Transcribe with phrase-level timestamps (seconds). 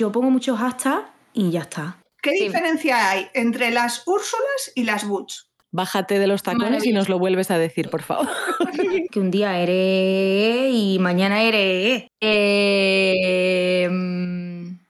[0.00, 1.98] Yo pongo muchos hashtags y ya está.
[2.22, 5.42] ¿Qué diferencia hay entre las Úrsulas y las Butch?
[5.72, 8.26] Bájate de los tacones y nos lo vuelves a decir, por favor.
[9.12, 12.08] que un día eres y mañana eres.
[12.18, 13.90] Eh,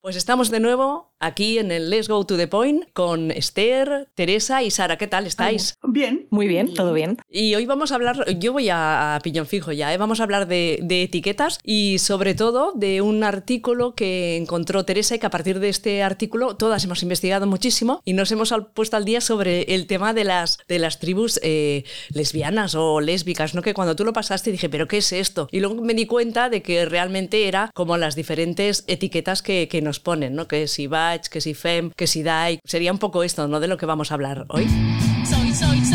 [0.00, 4.62] pues estamos de nuevo aquí en el Let's Go to the Point con Esther, Teresa
[4.62, 4.98] y Sara.
[4.98, 5.78] ¿Qué tal estáis?
[5.82, 6.26] Bien.
[6.30, 7.18] Muy bien, todo bien.
[7.30, 9.98] Y hoy vamos a hablar, yo voy a, piñón fijo ya, ¿eh?
[9.98, 15.18] vamos a hablar de, etiquetas y sobre todo de un artículo que encontró Teresa y
[15.18, 19.04] que a partir de este artículo todas hemos investigado muchísimo y nos hemos puesto al
[19.04, 23.62] día sobre el tema de las, de las tribus eh, lesbianas o lésbicas, ¿no?
[23.62, 25.48] Que cuando tú lo pasaste dije, ¿pero qué es esto?
[25.52, 29.82] Y luego me di cuenta de que realmente era como las diferentes etiquetas que, que
[29.82, 30.48] nos ponen, ¿no?
[30.48, 32.60] Que si va que si Fem, que si Dai.
[32.64, 33.60] Sería un poco esto, ¿no?
[33.60, 34.66] De lo que vamos a hablar hoy.
[35.28, 35.89] Soy, soy, soy,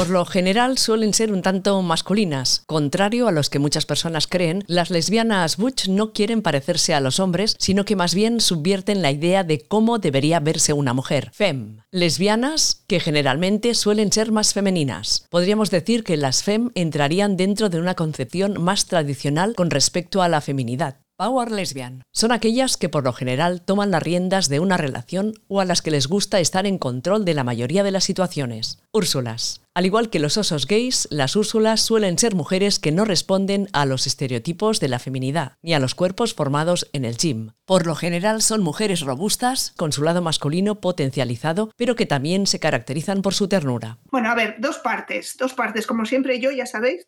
[0.00, 2.62] Por lo general suelen ser un tanto masculinas.
[2.64, 7.20] Contrario a los que muchas personas creen, las lesbianas butch no quieren parecerse a los
[7.20, 11.30] hombres, sino que más bien subvierten la idea de cómo debería verse una mujer.
[11.34, 11.82] Fem.
[11.90, 15.26] Lesbianas que generalmente suelen ser más femeninas.
[15.28, 20.30] Podríamos decir que las fem entrarían dentro de una concepción más tradicional con respecto a
[20.30, 20.96] la feminidad.
[21.20, 25.60] Power lesbian son aquellas que por lo general toman las riendas de una relación o
[25.60, 28.78] a las que les gusta estar en control de la mayoría de las situaciones.
[28.90, 29.60] Úrsulas.
[29.72, 33.86] Al igual que los osos gays, las Úrsulas suelen ser mujeres que no responden a
[33.86, 37.52] los estereotipos de la feminidad ni a los cuerpos formados en el gym.
[37.66, 42.58] Por lo general son mujeres robustas, con su lado masculino potencializado, pero que también se
[42.58, 43.98] caracterizan por su ternura.
[44.10, 45.86] Bueno, a ver, dos partes, dos partes.
[45.86, 47.06] Como siempre yo, ya sabéis,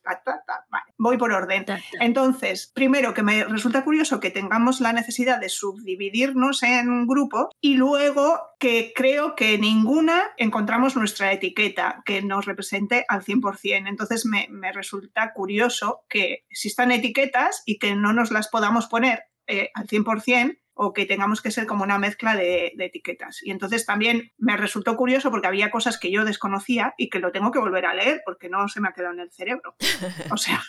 [0.98, 1.66] voy por orden.
[1.98, 7.50] Entonces, primero que me resulta curioso que tengamos la necesidad de subdividirnos en un grupo
[7.60, 13.88] y luego que creo que ninguna encontramos nuestra etiqueta que nos represente al 100%.
[13.88, 19.70] Entonces me, resulta curioso que existan etiquetas y que no nos las podamos poner eh,
[19.74, 23.42] al 100% o que tengamos que ser como una mezcla de, etiquetas.
[23.42, 27.32] Y entonces también me resultó curioso porque había cosas que yo desconocía y que lo
[27.32, 29.74] tengo que volver a leer porque no se me ha quedado en el cerebro.
[30.30, 30.62] O sea,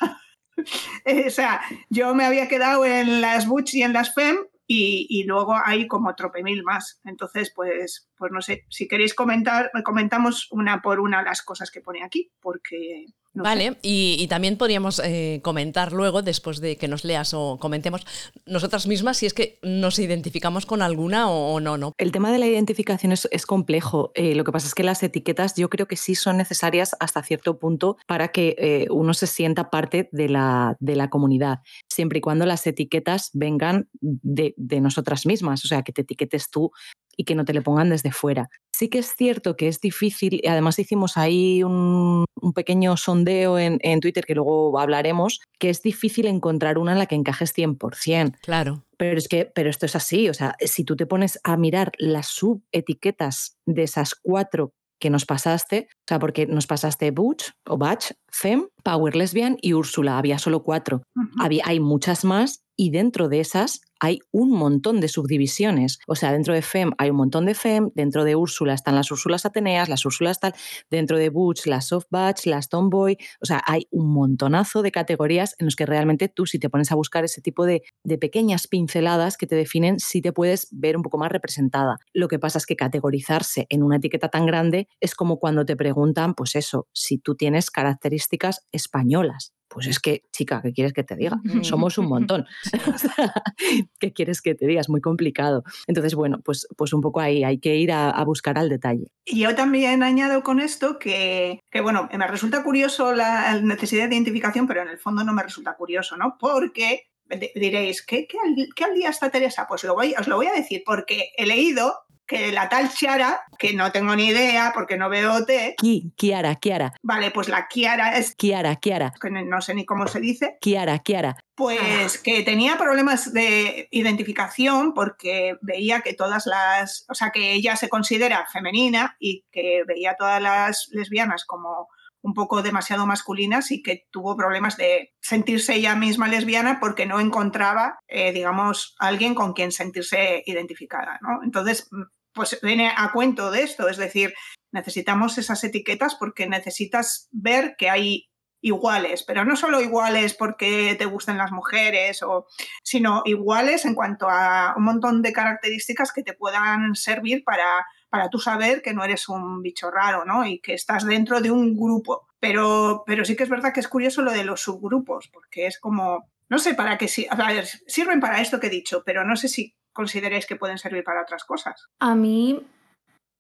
[1.28, 1.62] o sea
[1.92, 4.38] yo me había quedado en las Butch y en las Fem
[4.68, 7.00] y, y, luego hay como tropemil más.
[7.04, 11.82] Entonces, pues, pues no sé, si queréis comentar, comentamos una por una las cosas que
[11.82, 17.34] pone aquí, porque vale, y, también podríamos eh, comentar luego, después de que nos leas
[17.34, 18.06] o comentemos
[18.46, 21.92] nosotras mismas, si es que nos identificamos con alguna o, no, no.
[21.98, 24.14] El tema de la identificación es, complejo.
[24.16, 27.24] Eh, lo que pasa es que las etiquetas yo creo que sí son necesarias hasta
[27.24, 31.60] cierto punto para que eh, uno se sienta parte de la, de la comunidad,
[31.90, 36.50] siempre y cuando las etiquetas vengan de, de nosotras mismas, o sea, que te etiquetes
[36.50, 36.72] tú
[37.18, 38.50] y que no te le pongan desde fuera.
[38.72, 42.26] Sí que es cierto que es difícil, y además hicimos ahí un,
[42.56, 47.16] pequeño sondeo en, Twitter que luego hablaremos, que es difícil encontrar una en la que
[47.16, 48.38] encajes 100%.
[48.42, 48.84] Claro.
[48.98, 51.92] Pero es que, pero esto es así, o sea, si tú te pones a mirar
[51.98, 57.78] las subetiquetas de esas cuatro que nos pasaste, o sea, porque nos pasaste Butch o
[57.78, 61.04] Batch, Fem, Power Lesbian y Úrsula, había solo cuatro.
[61.40, 65.98] había, hay muchas más y dentro de esas hay un montón de subdivisiones.
[66.08, 69.10] O sea, dentro de FEM hay un montón de FEM, dentro de Úrsula están las
[69.12, 70.54] Úrsulas Ateneas, las Úrsulas tal,
[70.90, 73.18] dentro de Butch, las Soft Batch, las Tomboy.
[73.42, 76.92] O sea, hay un montonazo de categorías en los que realmente tú, si te pones
[76.92, 80.98] a buscar ese tipo de, de pequeñas pinceladas que te definen, sí te puedes ver
[80.98, 81.96] un poco más representada.
[82.12, 85.78] Lo que pasa es que categorizarse en una etiqueta tan grande es como cuando te
[85.78, 91.04] preguntan, pues eso, si tú tienes características españolas pues es que, chica, ¿qué quieres que
[91.04, 91.42] te diga?
[91.64, 92.46] Somos un montón.
[94.00, 94.82] ¿Qué quieres que te diga?
[94.82, 95.64] Es muy complicado.
[95.88, 99.08] Entonces, bueno, pues, pues un poco ahí hay que ir a, buscar al detalle.
[99.26, 104.16] Y yo también añado con esto que, que, bueno, me resulta curioso la necesidad de
[104.16, 106.38] identificación, pero en el fondo no me resulta curioso, ¿no?
[106.40, 107.08] Porque
[107.56, 109.66] diréis, ¿qué, qué, al, ¿qué, al, día está Teresa?
[109.68, 111.94] Pues lo voy, os lo voy a decir, porque he leído
[112.26, 115.76] que la tal Chiara, que no tengo ni idea porque no veo OT.
[116.16, 116.94] Kiara, Kiara.
[117.02, 118.36] Vale, pues la Kiara es.
[118.36, 119.14] Kiara, Kiara.
[119.20, 120.58] Que no sé ni cómo se dice.
[120.62, 121.36] Kiara, Kiara.
[121.56, 127.06] Pues que tenía problemas de identificación porque veía que todas las.
[127.10, 131.90] O sea, que ella se considera femenina y que veía todas las lesbianas como
[132.24, 137.20] un poco demasiado masculinas y que tuvo problemas de sentirse ella misma lesbiana porque no
[137.20, 141.20] encontraba, eh, digamos, alguien con quien sentirse identificada.
[141.22, 141.44] ¿no?
[141.44, 142.04] Entonces, mm,
[142.34, 144.34] pues viene a cuento de esto, es decir,
[144.72, 148.30] necesitamos esas etiquetas porque necesitas ver que hay
[148.62, 152.48] iguales, pero no solo iguales porque te gusten las mujeres, o,
[152.82, 158.30] sino iguales en cuanto a un montón de características que te puedan servir para, para
[158.30, 160.46] tú saber que no eres un bicho raro, ¿no?
[160.46, 162.28] Y que estás dentro de un grupo.
[162.40, 165.80] Pero, pero sí que es verdad que es curioso lo de los subgrupos, porque es
[165.80, 169.36] como, no sé para qué a ver, sirven para esto que he dicho, pero no
[169.36, 171.88] sé si consideráis que pueden servir para otras cosas.
[172.02, 172.64] A mí,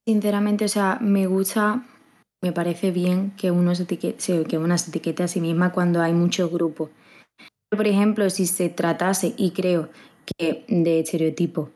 [0.08, 1.84] sinceramente, o sea, me gusta
[2.42, 6.14] me parece bien que uno se etiquete, que una etiquete a sí misma cuando hay
[6.14, 6.90] muchos grupos.
[7.70, 9.90] Por ejemplo, si se tratase, y creo
[10.26, 11.70] que de estereotipo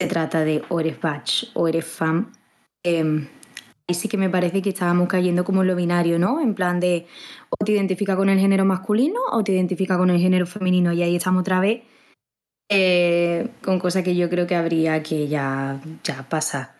[0.00, 2.32] se trata de o eres batch o eres fan,
[2.84, 3.28] eh,
[3.88, 6.40] ahí sí que me parece que estábamos cayendo como en lo binario, ¿no?
[6.40, 7.06] En plan de
[7.50, 11.02] o te identifica con el género masculino o te identifica con el género femenino y
[11.02, 11.82] ahí estamos otra vez
[12.70, 16.74] eh, con cosas que yo creo que habría que ya, ya pasar.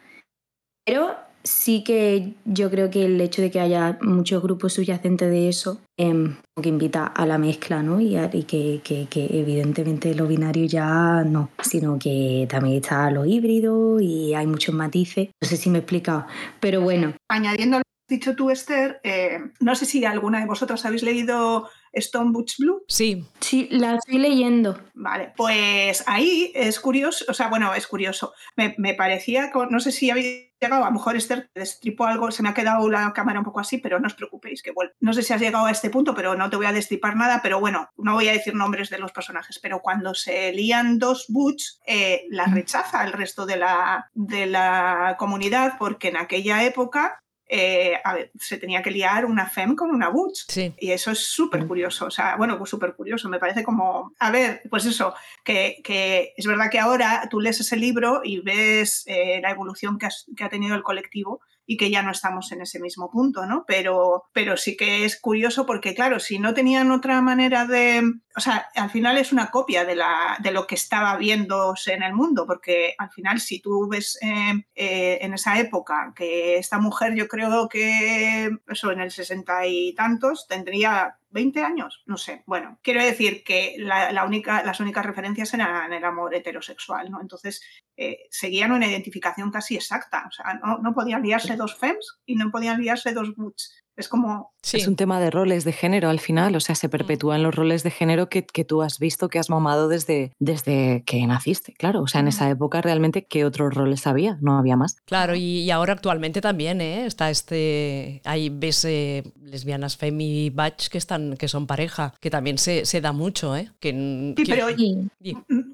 [0.85, 5.49] Pero sí que yo creo que el hecho de que haya muchos grupos subyacentes de
[5.49, 8.00] eso eh, que invita a la mezcla, ¿no?
[8.00, 14.00] Y, que, que, que, evidentemente lo binario ya no, sino que también está lo híbrido
[14.00, 15.29] y hay muchos matices.
[15.41, 16.26] No sé si me he explicado,
[16.61, 17.12] pero bueno.
[17.29, 21.02] Añadiendo lo que has dicho tú, Esther, eh, no sé si alguna de vosotras habéis
[21.02, 22.82] leído Stone Boots Blue?
[22.88, 23.25] Sí.
[23.41, 24.79] Sí, la estoy leyendo.
[24.94, 28.32] Vale, pues ahí es curioso, o sea, bueno, es curioso.
[28.56, 32.43] Me, me parecía, no sé si habéis llegado, a lo mejor Esther destripó algo, se
[32.43, 34.94] me ha quedado la cámara un poco así, pero no os preocupéis, que vuelvo.
[35.00, 37.41] No sé si has llegado a este punto, pero no te voy a destripar nada,
[37.43, 41.26] pero bueno, no voy a decir nombres de los personajes, pero cuando se lían dos
[41.29, 47.20] Boots, eh, la rechaza el resto de la, de la comunidad, porque en aquella época
[47.49, 50.56] eh, a ver, se tenía que liar una fem con una butch.
[50.79, 52.06] Y eso es súper curioso.
[52.06, 53.29] O sea, bueno, pues súper curioso.
[53.29, 57.61] Me parece como, a ver, pues eso, que, que, es verdad que ahora tú lees
[57.61, 61.91] ese libro y ves eh, la evolución que, que ha tenido el colectivo y que
[61.91, 63.65] ya no estamos en ese mismo punto, ¿no?
[63.67, 68.03] Pero, pero sí que es curioso porque, claro, si no tenían otra manera de...
[68.37, 72.03] O sea, al final es una copia de, la, de lo que estaba viéndose en
[72.03, 76.79] el mundo, porque al final si tú ves eh, eh, en esa época que esta
[76.79, 82.45] mujer yo creo que, eso, en el sesenta y tantos, tendría 20 años, no sé.
[82.47, 87.21] Bueno, quiero decir que la, única, las únicas referencias eran el amor heterosexual, ¿no?
[87.21, 87.61] Entonces
[87.97, 90.27] eh, seguían una identificación casi exacta.
[90.29, 93.65] O sea, no, no podían liarse dos fems y no podían liarse dos butch.
[93.96, 94.52] Es como...
[94.73, 96.91] Es un tema de roles de género al final, o sea, se mm.
[96.91, 101.05] perpetúan los roles de género que, que, tú has visto, que has mamado desde, desde
[101.06, 102.02] que naciste, claro.
[102.02, 104.38] O sea, en esa época realmente, ¿qué otros roles había?
[104.41, 104.96] No había más.
[105.05, 107.06] Claro, y, ahora actualmente también, ¿eh?
[107.06, 108.23] Está este...
[108.25, 113.00] Ahí ves eh, lesbianas femi batch que, están, que son pareja, que también se, se
[113.00, 113.70] da mucho, ¿eh?
[113.81, 113.91] Que,
[114.37, 114.67] sí, pero...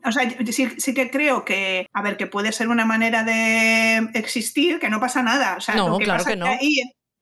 [0.05, 4.11] O sea, sí, sí, que creo que, a ver, que puede ser una manera de
[4.14, 5.56] existir, que no pasa nada.
[5.56, 6.46] O sea, no, que claro que no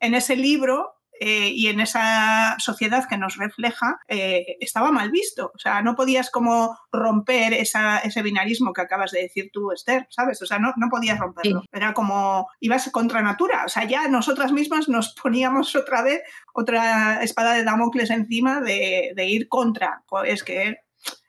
[0.00, 5.50] en ese libro eh, y en esa sociedad que nos refleja, eh, estaba mal visto.
[5.52, 10.40] O sea, no podías como romper ese binarismo que acabas de decir tú, Esther, ¿sabes?
[10.42, 11.64] O sea, no, no podías romperlo.
[11.72, 13.64] Era como, ibas contra natura.
[13.64, 16.22] O sea, ya nosotras mismas nos poníamos otra vez
[16.54, 20.04] otra espada de Damocles encima de, ir contra.
[20.08, 20.76] Pues es que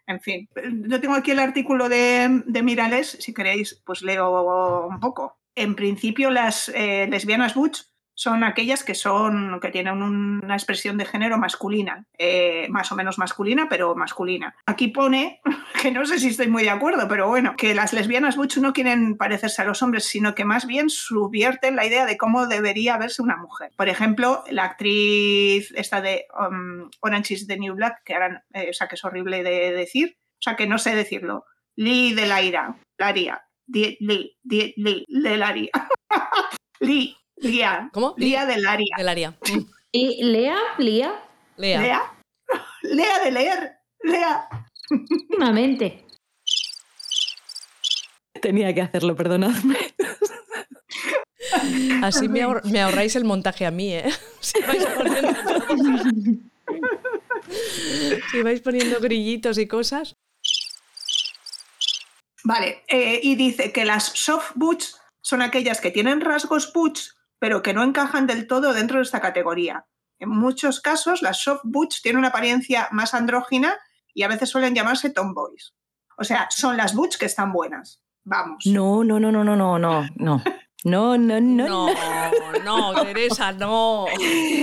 [0.06, 0.50] en fin,
[0.88, 5.38] yo tengo aquí el artículo de, de, Mirales, si queréis, pues leo un poco.
[5.54, 7.89] En principio, las eh, lesbianas butch
[8.19, 13.18] son aquellas que son que tienen una expresión de género masculina, eh, más o menos
[13.18, 14.54] masculina, pero masculina.
[14.66, 15.39] Aquí pone,
[15.81, 18.74] que no sé si estoy muy de acuerdo, pero bueno, que las lesbianas butch no
[18.74, 22.97] quieren parecerse a los hombres, sino que más bien subvierten la idea de cómo debería
[22.97, 23.71] verse una mujer.
[23.78, 28.68] Por ejemplo, la actriz esta de um, Orange is the New Black, que ahora, eh,
[28.69, 31.45] o sea, que es horrible de decir, o sea, que no sé decirlo.
[31.78, 35.06] Lee de la ira, Laria, Lee, Lee, Lee.
[36.81, 37.90] Lee, Lía.
[37.94, 38.14] ¿Cómo?
[38.18, 38.96] Lía del área.
[38.98, 39.34] Del área.
[39.92, 40.58] ¿Y Lea?
[40.78, 41.14] ¿Lía?
[41.58, 41.81] Lea.
[41.81, 42.14] Lea.
[42.84, 43.80] Lea de leer.
[44.04, 44.48] Lea.
[44.92, 46.06] Últimamente.
[48.42, 49.78] Tenía que hacerlo, perdonadme.
[52.04, 54.10] Así me, ahorráis el montaje a mí, ¿eh?
[54.42, 55.34] Si vais poniendo,
[58.31, 60.14] si vais poniendo grillitos y cosas.
[62.44, 67.62] Vale, eh, y dice que las soft boots son aquellas que tienen rasgos butch pero
[67.62, 69.86] que no encajan del todo dentro de esta categoría.
[70.19, 73.78] En muchos casos, las soft butch tienen una apariencia más andrógina
[74.14, 75.74] y a veces suelen llamarse tomboys.
[76.18, 78.04] O sea, son las butch que están buenas.
[78.26, 78.66] Vamos.
[78.66, 80.44] No, no, no, no, no, no, no,
[80.83, 81.18] no.
[81.18, 81.88] No, no, no.
[82.64, 84.06] No, no, Teresa, no.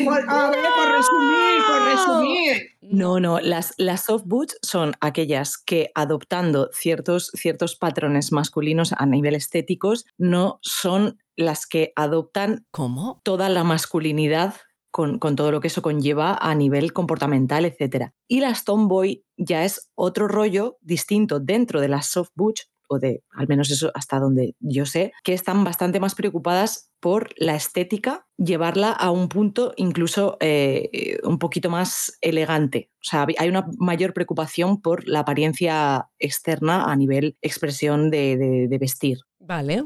[0.04, 2.62] Por, a ver, por resumir, por resumir.
[2.80, 9.06] No, no, las, las soft boots son aquellas que adoptando ciertos, ciertos patrones masculinos a
[9.06, 13.20] nivel estéticos no son las que adoptan ¿Cómo?
[13.24, 14.54] toda la masculinidad
[14.90, 18.12] con, con, todo lo que eso conlleva a nivel comportamental, etc.
[18.28, 23.22] Y las tomboy ya es otro rollo distinto dentro de las soft butch, o de
[23.30, 28.26] al menos eso hasta donde yo sé, que están bastante más preocupadas por la estética,
[28.36, 32.90] llevarla a un punto incluso eh, un poquito más elegante.
[33.00, 39.18] O sea, hay una mayor preocupación por la apariencia externa a nivel expresión de, vestir.
[39.38, 39.84] Vale.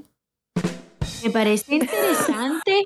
[1.22, 2.84] Me parece interesante.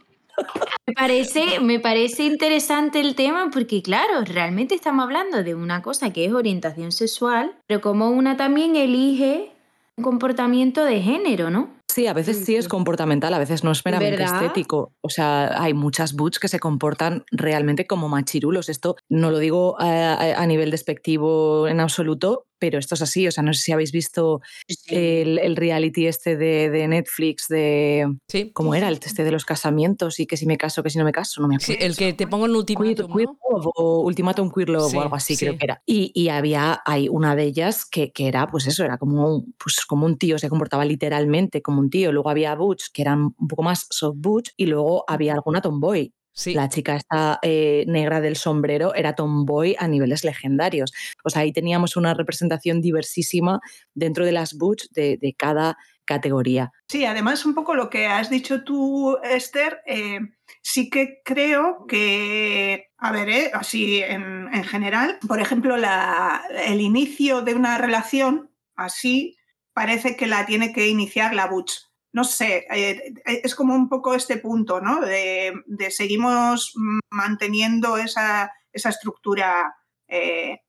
[0.87, 6.13] Me parece, me parece interesante el tema porque, claro, realmente estamos hablando de una cosa
[6.13, 9.54] que es orientación sexual, pero como una también elige
[9.97, 11.71] un comportamiento de género, ¿no?
[11.89, 14.93] Sí, a veces sí, es comportamental, a veces no es meramente estético.
[15.01, 18.69] O sea, hay muchas boots que se comportan realmente como machirulos.
[18.69, 23.29] Esto no lo digo a, a nivel despectivo en absoluto, pero esto es así.
[23.29, 24.41] O sea, no sé si habéis visto
[24.87, 28.11] el, reality este de, Netflix de.
[28.55, 28.89] ¿Cómo era?
[28.89, 31.43] El teste de los casamientos y que si me caso, que si no me caso,
[31.43, 31.85] no me acuerdo.
[31.85, 33.15] el que te pongo en ultimátum.
[33.15, 35.83] Queer, o Ultimátum Queer Love o algo así, creo que era.
[35.85, 39.85] Y, había hay una de ellas que, que, era, pues eso, era como un, pues
[39.85, 42.13] como un tío, se comportaba literalmente como un tío.
[42.13, 46.15] Luego había Butch, que eran un poco más soft Butch, y luego había alguna tomboy.
[46.47, 50.93] La chica esta eh, negra del sombrero era tomboy a niveles legendarios.
[51.23, 53.61] O sea, ahí teníamos una representación diversísima
[53.95, 56.71] dentro de las boots de, cada categoría.
[56.89, 60.21] Sí, además un poco lo que has dicho tú, Esther, eh,
[60.61, 67.55] sí que creo que, a ver, eh, así en, general, por ejemplo, el inicio de
[67.55, 69.37] una relación así
[69.73, 71.73] parece que la tiene que iniciar la butch
[72.15, 75.01] no sé, eh, eh, es como un poco este punto, ¿no?
[75.01, 75.53] De,
[75.91, 76.73] seguimos
[77.11, 79.75] manteniendo esa, estructura
[80.07, 80.61] eh,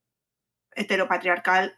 [0.71, 1.77] heteropatriarcal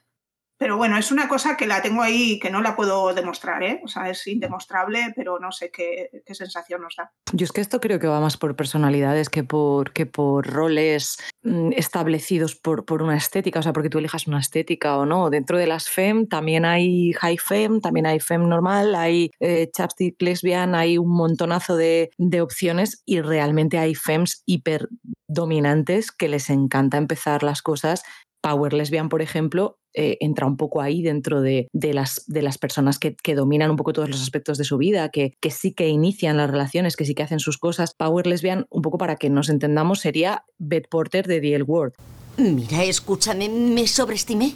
[0.58, 3.80] pero bueno, es una cosa que la tengo ahí que no la puedo demostrar, ¿eh?
[3.84, 7.12] O sea, es indemostrable, pero no sé qué, sensación nos da.
[7.34, 11.18] Yo es que esto creo que va más por personalidades que por, que por roles
[11.44, 15.30] mm, establecidos por, por una estética, o sea, porque tú elijas una estética o no.
[15.30, 20.22] Dentro de las FEM también hay high FEM, también hay FEM normal, hay eh, chapstick
[20.22, 24.90] lesbian, hay un montonazo de, de opciones y realmente hay FEMs hiper
[25.28, 28.04] dominantes que les encanta empezar las cosas
[28.42, 33.00] Power Lesbian, por ejemplo, eh, entra un poco ahí dentro de, las, de las, personas
[33.00, 36.38] que, dominan un poco todos los aspectos de su vida, que, que, sí que inician
[36.38, 37.96] las relaciones, que sí que hacen sus cosas.
[37.96, 41.94] Power Lesbian, un poco para que nos entendamos, sería Beth Porter de The L Word.
[42.38, 44.54] Mira, escúchame, me sobreestimé.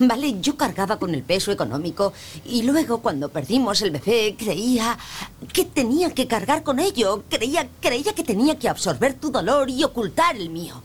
[0.00, 2.12] Vale, yo cargaba con el peso económico
[2.44, 4.98] y luego cuando perdimos el bebé creía
[5.50, 7.24] que tenía que cargar con ello.
[7.30, 10.82] Creía, creía que tenía que absorber tu dolor y ocultar el mío.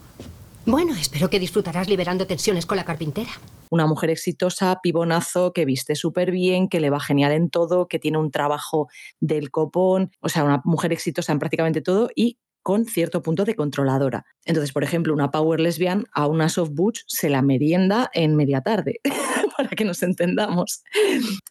[0.66, 3.32] Bueno, espero que disfrutarás liberando tensiones con la carpintera.
[3.74, 7.98] Una mujer exitosa, pibonazo, que viste súper bien, que le va genial en todo, que
[7.98, 8.88] tiene un trabajo
[9.20, 13.56] del copón, o sea, una mujer exitosa en prácticamente todo y con cierto punto de
[13.56, 14.25] controladora.
[14.46, 18.62] Entonces, por ejemplo, una power lesbian a una soft butch se la merienda en media
[18.62, 19.00] tarde,
[19.58, 20.84] para que nos entendamos.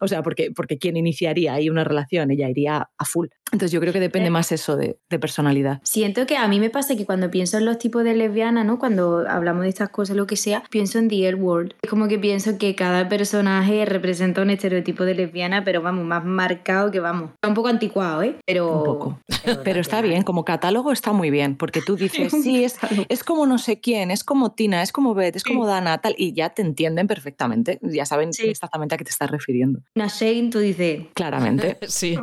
[0.00, 2.30] O sea, porque, porque ¿quién iniciaría ahí una relación?
[2.30, 3.26] Ella iría a full.
[3.52, 5.80] Entonces yo creo que depende más eso de, personalidad.
[5.84, 8.78] Siento que a mí me pasa que cuando pienso en los tipos de lesbiana, ¿no?
[8.78, 11.74] Cuando hablamos de estas cosas, lo que sea, pienso en The Air World.
[11.82, 16.24] Es como que pienso que cada personaje representa un estereotipo de lesbiana, pero vamos, más
[16.24, 17.30] marcado que vamos.
[17.34, 18.36] Está un poco anticuado, ¿eh?
[18.46, 19.18] Pero, un poco.
[19.64, 22.78] Pero, está bien, como catálogo está muy bien, porque tú dices, sí, es,
[23.08, 26.14] es como no sé quién, es como Tina, es como Beth, es como Dana, tal,
[26.16, 29.80] y ya te entienden perfectamente, ya saben exactamente a qué te estás refiriendo.
[29.94, 31.04] Una Shane, tú dices.
[31.14, 31.78] Claramente.
[31.86, 32.16] sí.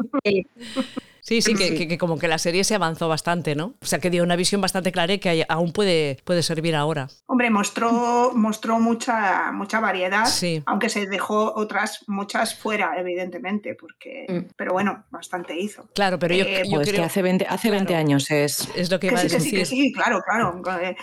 [1.21, 3.75] Sí, sí, que, como que la serie se avanzó bastante, ¿no?
[3.81, 7.09] O sea, que dio una visión bastante clara y que aún puede, puede servir ahora.
[7.25, 10.25] Hombre, mostró, mostró mucha, mucha variedad,
[10.65, 14.53] aunque se dejó otras muchas fuera, evidentemente, porque, mm.
[14.55, 15.87] pero bueno, bastante hizo.
[15.93, 18.69] Claro, pero yo, eh, creo que hace 20, hace 20 años es...
[18.75, 19.41] Es lo que, iba a decir.
[19.41, 20.61] Sí, que sí, claro, claro.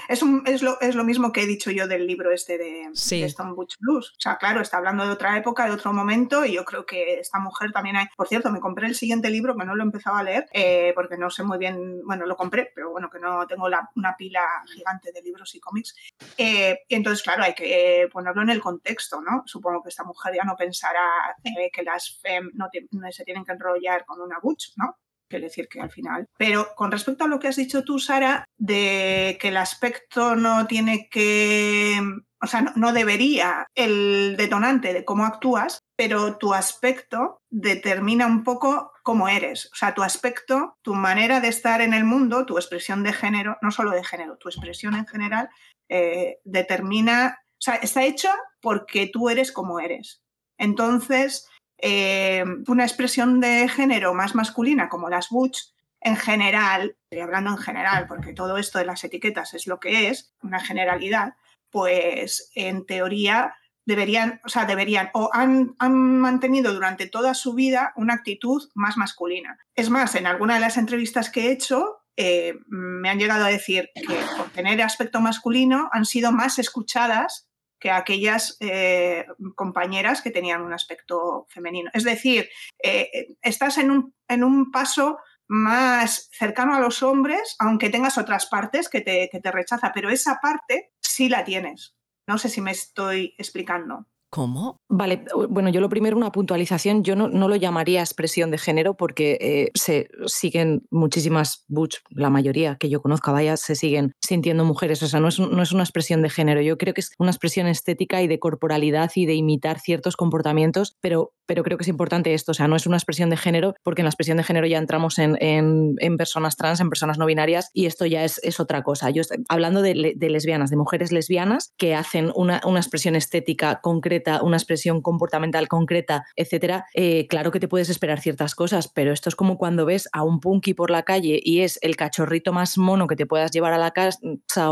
[0.08, 2.88] Es, es, lo, es lo mismo que he dicho yo del libro este de,
[3.26, 4.10] Stone Butch Blues.
[4.10, 7.20] O sea, claro, está hablando de otra época, de otro momento, y yo creo que
[7.20, 8.06] esta mujer también hay...
[8.16, 11.16] Por cierto, me compré el siguiente libro, que no lo he a leer, eh, porque
[11.16, 15.12] no sé muy bien, bueno, lo compré, pero bueno, que no tengo una pila gigante
[15.12, 15.94] de libros y cómics.
[16.36, 19.42] Eh, y entonces, claro, hay que ponerlo en el contexto, ¿no?
[19.46, 22.68] Supongo que esta mujer ya no pensará eh, que las FEM no,
[23.10, 24.96] se tienen que enrollar con una butch, ¿no?
[25.28, 26.28] Quiere decir que al final.
[26.38, 30.68] Pero con respecto a lo que has dicho tú, Sara, de que el aspecto no
[30.68, 32.00] tiene que
[32.42, 38.92] o sea, no, debería el detonante de cómo actúas, pero tu aspecto determina un poco
[39.06, 39.70] cómo eres.
[39.72, 43.56] O sea, tu aspecto, tu manera de estar en el mundo, tu expresión de género,
[43.62, 45.48] no solo de género, tu expresión en general,
[45.88, 50.22] eh, determina, o sea, está hecha porque tú eres como eres.
[50.58, 51.48] Entonces,
[51.78, 57.58] eh, una expresión de género más masculina como las butch en general, estoy hablando en
[57.58, 61.34] general, porque todo esto de las etiquetas es lo que es, una generalidad,
[61.70, 63.54] pues en teoría
[63.86, 69.58] deberían, o sea, deberían o han, mantenido durante toda su vida una actitud más masculina.
[69.74, 73.48] Es más, en alguna de las entrevistas que he hecho, eh, me han llegado a
[73.48, 80.30] decir que por tener aspecto masculino han sido más escuchadas que aquellas eh, compañeras que
[80.30, 81.90] tenían un aspecto femenino.
[81.92, 82.48] Es decir,
[82.82, 88.46] eh, estás en un, en un, paso más cercano a los hombres, aunque tengas otras
[88.46, 91.96] partes que te, que te rechaza, pero esa parte sí la tienes.
[92.28, 94.06] No sé si me estoy explicando.
[94.36, 94.82] ¿Cómo?
[94.90, 97.02] Vale, bueno, yo lo primero, una puntualización.
[97.02, 102.28] Yo no, no lo llamaría expresión de género porque eh, se siguen muchísimas butch, la
[102.28, 105.02] mayoría que yo conozco, vaya, se siguen sintiendo mujeres.
[105.02, 106.60] O sea, no es, no es una expresión de género.
[106.60, 110.98] Yo creo que es una expresión estética y de corporalidad y de imitar ciertos comportamientos,
[111.00, 112.52] pero, pero creo que es importante esto.
[112.52, 114.76] O sea, no es una expresión de género porque en la expresión de género ya
[114.76, 118.82] entramos en, en, personas trans, en personas no binarias y esto ya es, es otra
[118.82, 119.08] cosa.
[119.08, 123.80] Yo estoy hablando de, de lesbianas, de mujeres lesbianas que hacen una, una expresión estética
[123.80, 129.12] concreta una expresión comportamental concreta, etcétera, eh, claro que te puedes esperar ciertas cosas, pero
[129.12, 132.52] esto es como cuando ves a un punky por la calle y es el cachorrito
[132.52, 134.18] más mono que te puedas llevar a la casa,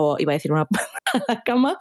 [0.00, 0.66] o iba a decir una
[1.14, 1.78] a la cama,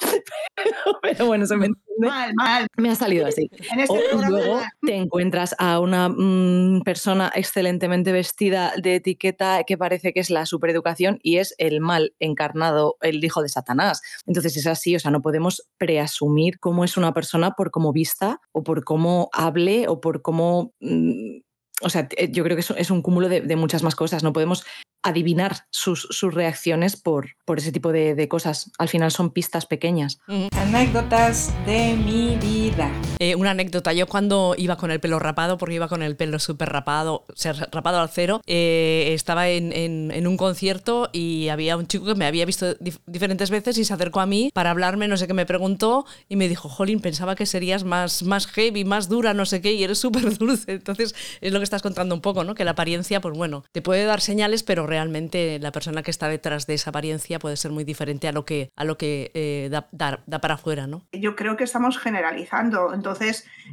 [1.02, 1.93] pero, bueno, se me entiende.
[1.98, 2.68] Mal, mal.
[2.78, 3.50] Me ha salido así.
[3.52, 10.14] Este o luego te encuentras a una mm, persona excelentemente vestida de etiqueta que parece
[10.14, 14.02] que es la supereducación y es el mal encarnado, el hijo de Satanás.
[14.26, 18.40] Entonces es así, o sea, no podemos preasumir cómo es una persona por cómo vista
[18.52, 20.74] o por cómo hable o por cómo...
[20.80, 21.40] Mm,
[21.84, 24.24] o sea, eh, yo creo que es, un cúmulo de, muchas más cosas.
[24.24, 24.66] No podemos
[25.04, 28.72] adivinar sus, reacciones por, ese tipo de, cosas.
[28.78, 30.20] Al final son pistas pequeñas.
[30.52, 32.90] Anécdotas de mi vida.
[33.20, 36.40] Eh, una anécdota, yo cuando iba con el pelo rapado, porque iba con el pelo
[36.40, 41.88] súper rapado, o sea, rapado al cero, eh, estaba en, un concierto y había un
[41.88, 45.18] chico que me había visto diferentes veces y se acercó a mí para hablarme, no
[45.18, 49.10] sé qué me preguntó y me dijo, Jolín, pensaba que serías más, más heavy, más
[49.10, 50.74] dura, no sé qué, y eres súper dulce.
[50.74, 52.56] Entonces es lo que estás contando un poco, ¿no?
[52.56, 56.28] Que la apariencia, pues bueno, te puede dar señales, pero realmente la persona que está
[56.28, 59.70] detrás de esa apariencia puede ser muy diferente a lo que, a lo que eh,
[59.72, 61.04] da, para afuera, ¿no?
[61.12, 62.94] Yo creo que estamos generalizando,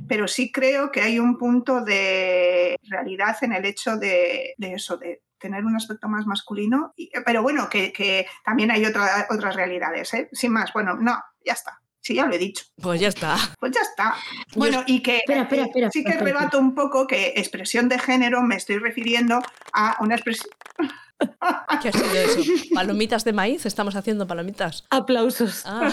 [0.08, 4.96] pero sí creo que hay un punto de realidad en el hecho de, de eso,
[4.96, 10.12] de tener un aspecto más masculino, pero bueno, que, que también hay otra, otras realidades,
[10.14, 10.28] ¿eh?
[10.32, 11.80] sin más, bueno, no, ya está.
[12.02, 12.64] Sí, ya lo he dicho.
[12.80, 13.36] Pues ya está.
[13.58, 14.14] Pues ya está.
[14.56, 15.22] Bueno, y que
[15.92, 19.42] sí que rebato un poco que expresión de género me estoy refiriendo
[19.74, 20.50] a una expresión.
[21.82, 22.40] ¿Qué ha sido eso?
[22.74, 23.66] ¿Palomitas de maíz?
[23.66, 24.86] ¿Estamos haciendo palomitas?
[24.88, 25.62] Aplausos.
[25.66, 25.92] Ah.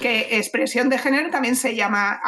[0.00, 2.20] Que expresión de género también se llama,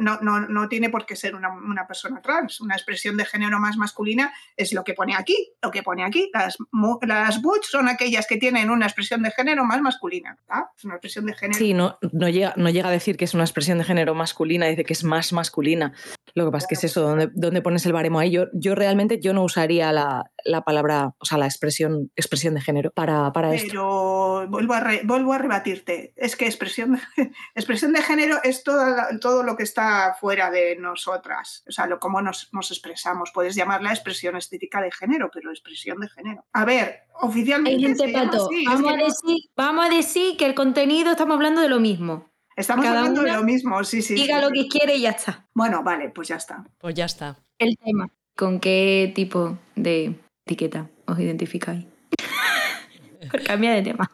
[0.00, 3.76] no, no, no, tiene por qué ser una, persona trans, una expresión de género más
[3.76, 6.30] masculina es lo que pone aquí, lo que pone aquí.
[6.32, 6.56] Las,
[7.02, 10.38] las butch son aquellas que tienen una expresión de género más masculina.
[10.76, 11.58] Es una expresión de género.
[11.58, 14.66] Sí, no, no, llega, no llega a decir que es una expresión de género masculina,
[14.66, 15.92] dice que es más masculina.
[16.34, 18.30] Lo que pasa es que es eso, donde, donde pones el baremo ahí.
[18.30, 22.60] Yo, yo realmente yo no usaría la, la palabra, o sea, la expresión, expresión de
[22.60, 23.68] género para, para esto.
[23.68, 26.12] Pero vuelvo a, vuelvo a rebatirte.
[26.16, 28.84] Es que expresión de, expresión de género es todo,
[29.20, 31.64] todo lo que está fuera de nosotras.
[31.68, 33.30] O sea, lo, cómo nos, nos expresamos.
[33.32, 36.44] Puedes llamarla expresión estética de género, pero expresión de género.
[36.52, 38.12] A ver, oficialmente.
[38.12, 42.28] vamos, a decir, vamos a decir que el contenido estamos hablando de lo mismo.
[42.56, 44.14] Estamos hablando de lo mismo, sí, sí.
[44.14, 45.48] Diga lo que quiere y ya está.
[45.54, 46.64] Bueno, vale, pues ya está.
[46.78, 47.36] Pues ya está.
[47.56, 48.10] El tema.
[48.36, 50.16] ¿Con qué tipo de
[50.48, 51.84] etiqueta os identificáis?
[53.30, 54.10] Por cambiar de tema.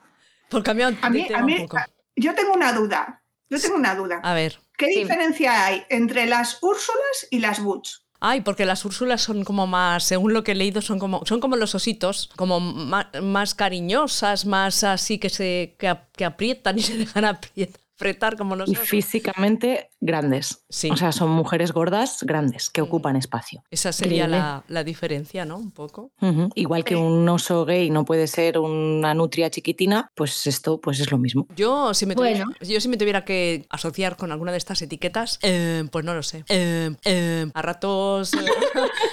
[0.50, 1.78] Por cambiar de tema un poco.
[2.16, 3.22] Yo tengo una duda.
[3.48, 4.20] Yo tengo una duda.
[4.22, 4.58] A ver.
[4.76, 8.00] ¿Qué diferencia hay entre las Úrsulas y las Butch?
[8.18, 11.40] Ay, porque las Úrsulas son como más, según lo que he leído, son como, son
[11.40, 17.24] como los ositos, como más, cariñosas, más así que se que aprietan y se dejan
[17.26, 18.84] aprietar fretar como nosotros.
[18.84, 20.66] Y físicamente grandes.
[20.68, 20.90] Sí.
[20.90, 22.84] O sea, son mujeres gordas grandes que mm.
[22.84, 23.64] ocupan espacio.
[23.70, 25.56] Esa sería la, la, diferencia, ¿no?
[25.56, 26.12] Un poco.
[26.54, 31.10] Igual que un oso gay no puede ser una nutria chiquitina, pues esto pues es
[31.10, 31.46] lo mismo.
[31.56, 35.38] Yo si me tuviera, yo, si me tuviera que asociar con alguna de estas etiquetas,
[35.40, 36.44] eh, pues no lo sé.
[36.50, 38.32] Eh, eh, a ratos...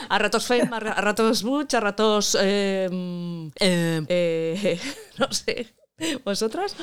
[0.10, 2.36] a ratos fem, a ratos butch, a ratos...
[2.36, 2.42] no
[5.32, 5.68] sé.
[6.26, 6.76] ¿Vosotras?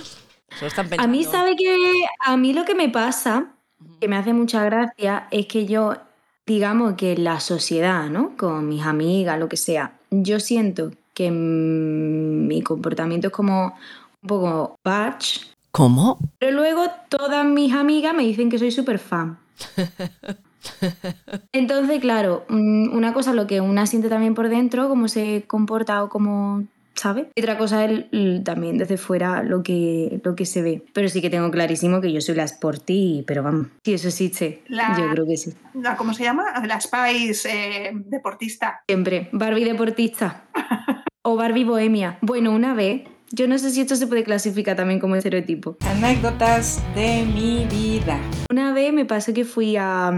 [0.99, 3.53] A mí sabe que a mí lo que me pasa,
[4.01, 5.95] que me hace mucha gracia, es que yo,
[6.47, 8.37] digamos que la sociedad, ¿no?
[8.37, 13.75] Con mis amigas, lo que sea, yo siento que mi comportamiento es como
[14.23, 15.41] un poco batch.
[15.71, 16.19] ¿Cómo?
[16.39, 19.39] Pero luego todas mis amigas me dicen que soy súper fan.
[21.53, 26.03] Entonces, claro, mm, una cosa lo que una siente también por dentro, cómo se comporta
[26.03, 26.65] o cómo
[26.99, 27.27] ¿sabes?
[27.35, 28.07] Y otra cosa es
[28.45, 30.85] también desde fuera lo que, lo que se ve.
[30.93, 34.63] Pero sí que tengo clarísimo que yo soy la sporty, pero vamos, si eso existe,
[34.69, 35.55] yo creo que sí.
[35.75, 36.45] La, ¿Cómo se llama?
[36.67, 38.83] La Spice eh, deportista.
[38.89, 40.45] Siempre, Barbie deportista.
[41.23, 42.19] o Barbie bohemia.
[42.21, 45.77] Bueno, una vez yo no sé si esto se puede clasificar también como estereotipo.
[45.81, 48.19] Anécdotas de mi vida.
[48.51, 50.11] Una vez me pasó que fui a,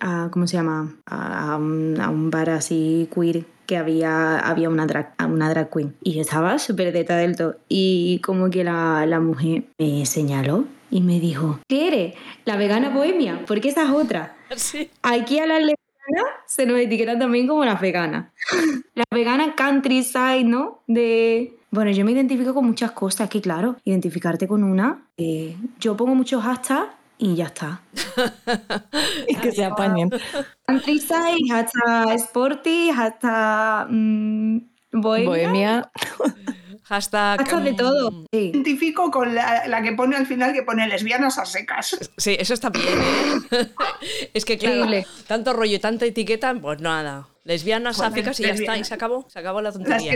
[0.00, 0.94] a ¿cómo se llama?
[1.06, 5.96] A, a, un bar así queer que había, había una, drag, una drag queen.
[6.02, 7.56] Y estaba súper de del todo.
[7.70, 12.14] Y como que la, la mujer me señaló y me dijo, ¿qué eres?
[12.44, 14.36] La vegana bohemia, porque esa es otra.
[14.56, 14.90] Sí.
[15.00, 18.30] Aquí a las lesbianas se nos etiquetan también como las veganas.
[18.94, 20.82] Las veganas countryside, ¿no?
[20.86, 21.54] De...
[21.70, 26.14] Bueno, yo me identifico con muchas cosas, que claro, identificarte con una, eh, yo pongo
[26.14, 26.90] muchos hashtags
[27.22, 27.82] y ya está.
[29.28, 30.10] y que se apañen.
[30.66, 34.58] Countryside, hasta sporty, hasta mm,
[34.92, 35.28] bohemia.
[35.28, 35.90] bohemia.
[36.82, 37.40] Hashtag.
[37.40, 38.26] Hasta de todo.
[38.32, 38.50] Sí.
[38.52, 41.96] Identifico con la, que pone al final que pone lesbianas a secas.
[42.16, 42.98] Sí, eso está bien.
[43.52, 43.68] ¿eh?
[44.34, 44.90] es que claro,
[45.28, 47.28] tanto rollo y tanta etiqueta, pues nada.
[47.44, 50.14] Lesbianas, áficas y ya está, y se acabó, se acabó la tontería.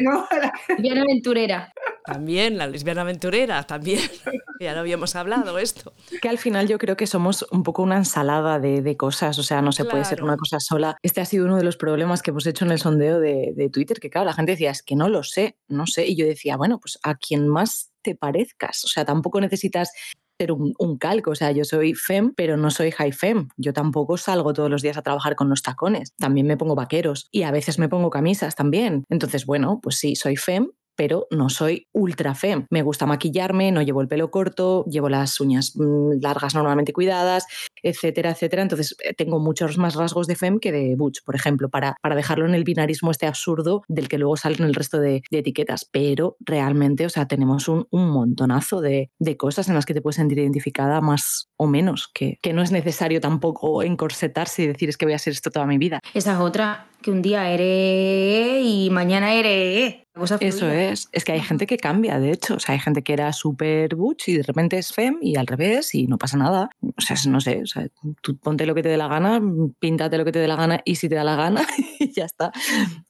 [0.69, 1.73] Lesbiana aventurera.
[2.05, 3.99] También, la lesbiana aventurera, también.
[4.61, 5.93] ya lo habíamos hablado esto.
[6.23, 9.61] Que al final yo creo que somos un poco una ensalada de, cosas, o sea,
[9.61, 10.97] no se puede ser una cosa sola.
[11.03, 13.71] Este ha sido uno de los problemas que hemos hecho en el sondeo de, de
[13.71, 16.07] Twitter, que claro, la gente decía, es que no lo sé, no sé.
[16.07, 19.91] Y yo decía, bueno, pues a quien más te parezcas, o sea, tampoco necesitas
[20.38, 21.31] ser un, un, calco.
[21.31, 23.49] O sea, yo soy fem, pero no soy high fem.
[23.57, 26.12] Yo tampoco salgo todos los días a trabajar con los tacones.
[26.18, 29.05] También me pongo vaqueros y a veces me pongo camisas también.
[29.09, 32.67] Entonces, bueno, pues sí, soy fem, pero no soy ultra fem.
[32.71, 37.47] Me gusta maquillarme, no llevo el pelo corto, llevo las uñas mm, largas normalmente cuidadas,
[37.83, 38.63] etcétera, etcétera.
[38.63, 42.17] Entonces eh, tengo muchos más rasgos de fem que de butch, por ejemplo, para, para
[42.17, 45.85] dejarlo en el binarismo este absurdo del que luego salen el resto de, etiquetas.
[45.85, 50.39] Pero realmente, o sea, tenemos un, montonazo de, cosas en las que te puedes sentir
[50.39, 55.05] identificada más o menos, que, que no es necesario tampoco encorsetarse y decir es que
[55.05, 56.01] voy a ser esto toda mi vida.
[56.15, 60.07] Esa es otra, que un día eres y mañana eres
[60.41, 63.13] eso es, es que hay gente que cambia, de hecho, o sea, hay gente que
[63.13, 66.71] era súper butch y de repente es fem y al revés y no pasa nada.
[66.81, 67.87] O sea, no sé, o sea,
[68.23, 69.43] tú ponte lo que te dé la gana,
[69.79, 71.67] píntate lo que te dé la gana y si te da la gana
[71.99, 72.51] y ya está.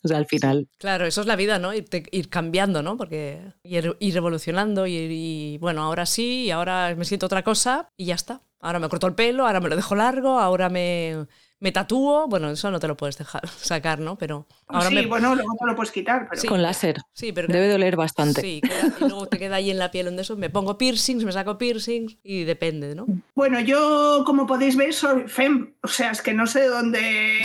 [0.03, 0.69] O sea, al final.
[0.79, 1.73] Claro, eso es la vida, ¿no?
[1.73, 2.97] Ir, ir cambiando, ¿no?
[2.97, 7.89] Porque ir, ir evolucionando y, y bueno, ahora sí, y ahora me siento otra cosa
[7.97, 8.43] y ya está.
[8.61, 11.27] Ahora me corto el pelo, ahora me lo dejo largo, ahora me
[11.59, 14.17] me tatúo, bueno, eso no te lo puedes dejar sacar, ¿no?
[14.17, 16.29] Pero ahora sí, bueno, luego te lo puedes quitar.
[16.29, 16.43] Pero...
[16.49, 16.97] Con láser.
[17.13, 18.41] Sí, pero debe doler bastante.
[18.41, 18.61] Sí,
[19.01, 20.37] y luego te queda ahí en la piel donde eso.
[20.37, 23.07] Me pongo piercings, me saco piercings y depende, ¿no?
[23.35, 25.75] Bueno, yo, como podéis ver, soy fem.
[25.83, 27.41] O sea, es que no sé dónde.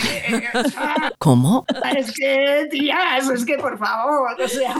[1.18, 1.64] ¿Cómo?
[1.96, 4.74] Es que, tías, es que por favor, o sea.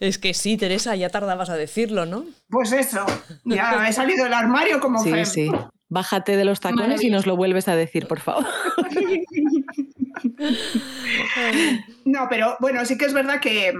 [0.00, 2.24] Es que sí, Teresa, ya tardabas a decirlo, ¿no?
[2.48, 3.04] Pues eso,
[3.44, 5.50] ya he salido del armario como sí, Sí,
[5.92, 8.46] Bájate de los tacones y nos lo vuelves a decir, por favor.
[12.04, 13.72] No, pero bueno, sí que es verdad que,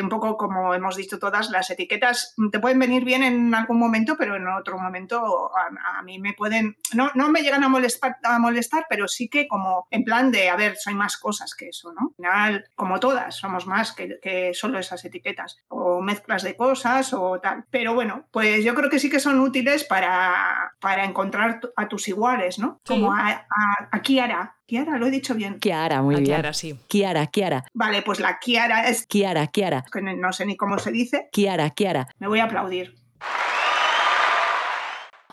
[0.00, 4.16] un poco como hemos dicho todas, las etiquetas te pueden venir bien en algún momento,
[4.18, 8.38] pero en otro momento a, mí me pueden, no, no me llegan a molestar, a
[8.38, 11.92] molestar, pero sí que como en plan de, a ver, soy más cosas que eso,
[11.92, 12.08] ¿no?
[12.08, 17.12] Al final, como todas, somos más que, que solo esas etiquetas, o mezclas de cosas
[17.12, 17.64] o tal.
[17.70, 22.08] Pero bueno, pues yo creo que sí que son útiles para, para encontrar a tus
[22.08, 22.80] iguales, ¿no?
[22.86, 25.58] Como a, a, a Kiara, Kiara, lo he dicho bien.
[25.58, 26.26] Kiara, muy bien.
[26.26, 26.78] Kiara, sí.
[26.86, 27.64] Kiara, Kiara.
[27.72, 29.06] Vale, pues la Kiara es.
[29.06, 29.84] Kiara, Kiara.
[29.92, 31.28] Que no sé ni cómo se dice.
[31.32, 32.08] Kiara, Kiara.
[32.18, 32.94] Me voy a aplaudir.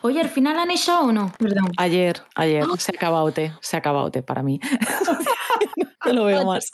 [0.02, 1.32] Oye, ¿al final han hecho o no?
[1.38, 1.72] Perdón.
[1.76, 2.64] Ayer, ayer.
[2.64, 2.76] Ah.
[2.78, 3.52] Se ha acabado té.
[3.60, 4.60] Se ha acabado té para mí.
[6.06, 6.70] no lo veo más.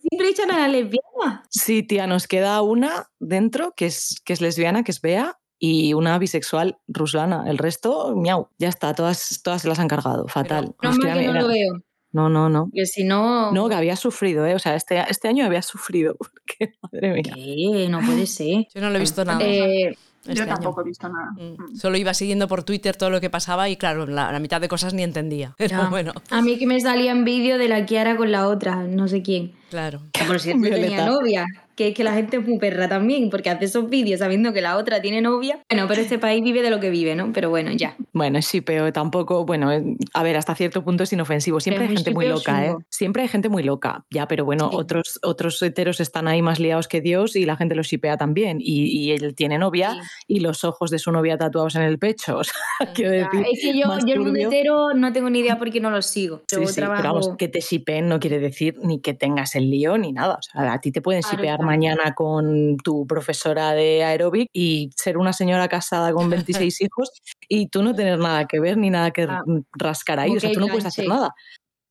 [0.00, 1.42] Siempre echan a la lesbiana.
[1.50, 5.94] Sí, tía, nos queda una dentro que es, que es lesbiana, que es Bea, y
[5.94, 7.44] una bisexual ruslana.
[7.48, 10.74] El resto, miau, ya está, todas, todas se las han cargado, fatal.
[10.82, 11.82] no, que no lo veo.
[12.14, 12.70] No, no, no.
[12.72, 13.50] Que si no.
[13.50, 14.54] No, que había sufrido, ¿eh?
[14.54, 16.14] O sea, este, este año había sufrido.
[16.18, 17.34] Porque, madre mía.
[17.34, 17.88] ¿Qué?
[17.90, 18.68] No puede ser.
[18.72, 19.44] Yo no lo he visto nada.
[19.44, 21.32] Eh, este Yo tampoco he visto nada.
[21.32, 21.72] Mm.
[21.72, 21.76] Mm.
[21.76, 24.94] Solo iba siguiendo por Twitter todo lo que pasaba y claro, la, mitad de cosas
[24.94, 25.54] ni entendía.
[25.58, 26.12] Pero bueno.
[26.30, 29.22] A mí que me salía en vídeo de la Kiara con la otra, no sé
[29.22, 29.52] quién.
[29.74, 30.02] Claro.
[30.28, 33.64] Por cierto, tenía novia que es que la gente es muy perra también, porque hace
[33.64, 35.60] esos vídeos sabiendo que la otra tiene novia.
[35.70, 37.32] Bueno, pero este país vive de lo que vive, ¿no?
[37.32, 37.96] Pero bueno, ya.
[38.12, 41.60] Bueno, sí, pero tampoco, bueno, eh, a ver, hasta cierto punto es inofensivo.
[41.60, 42.74] Siempre hay gente muy loca, ¿eh?
[42.88, 46.88] Siempre hay gente muy loca, ya, pero bueno, otros, otros heteros están ahí más liados
[46.88, 48.58] que Dios y la gente los shipea también.
[48.60, 52.38] Y, él tiene novia y los ojos de su novia tatuados en el pecho.
[52.38, 52.54] O sea,
[52.94, 53.44] quiero decir.
[53.52, 56.42] Es que yo, yo el mundo hetero no tengo ni idea porque no lo sigo.
[56.48, 59.98] Sí, sí, pero vamos, que te shipeen no quiere decir ni que tengas el lío
[59.98, 60.34] ni nada.
[60.34, 65.18] O sea, a ti te pueden shipear mañana con tu profesora de aeróbic y ser
[65.18, 67.10] una señora casada con 26 hijos
[67.48, 70.36] y tú no tener nada que ver ni nada que ah, rascar ahí.
[70.36, 71.34] O sea, tú no puedes hacer nada.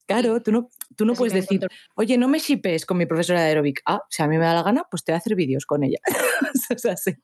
[0.05, 3.47] Claro, tú no, tú no puedes decir, oye, no me shipes con mi profesora de
[3.47, 3.81] aeróbic.
[3.85, 5.83] Ah, si a mí me da la gana, pues te voy a hacer vídeos con
[5.83, 5.99] ella.
[6.69, 7.15] es así.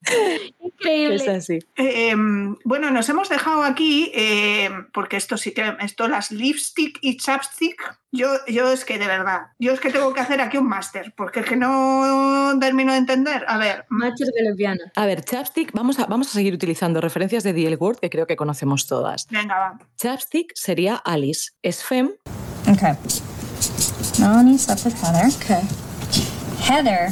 [0.60, 1.15] Increíble.
[1.15, 1.60] Es así.
[1.75, 7.17] Em, bueno, nos hemos dejado aquí, em, porque esto sí que, esto las lipstick y
[7.17, 10.67] chapstick, yo, yo es que de verdad, yo es que tengo que hacer aquí un
[10.67, 13.45] máster, porque es que no termino de entender.
[13.47, 13.86] A ver.
[13.89, 14.91] Máster de lesbiana.
[14.95, 18.25] A ver, chapstick, vamos a, vamos a seguir utilizando referencias de DL Word que creo
[18.25, 19.27] que conocemos todas.
[19.29, 19.79] Venga, va.
[19.97, 22.12] Chapstick sería Alice, es fem.
[22.67, 22.93] Okay.
[24.19, 25.27] Melanie slept with Heather.
[25.38, 25.63] Okay.
[26.60, 27.10] Heather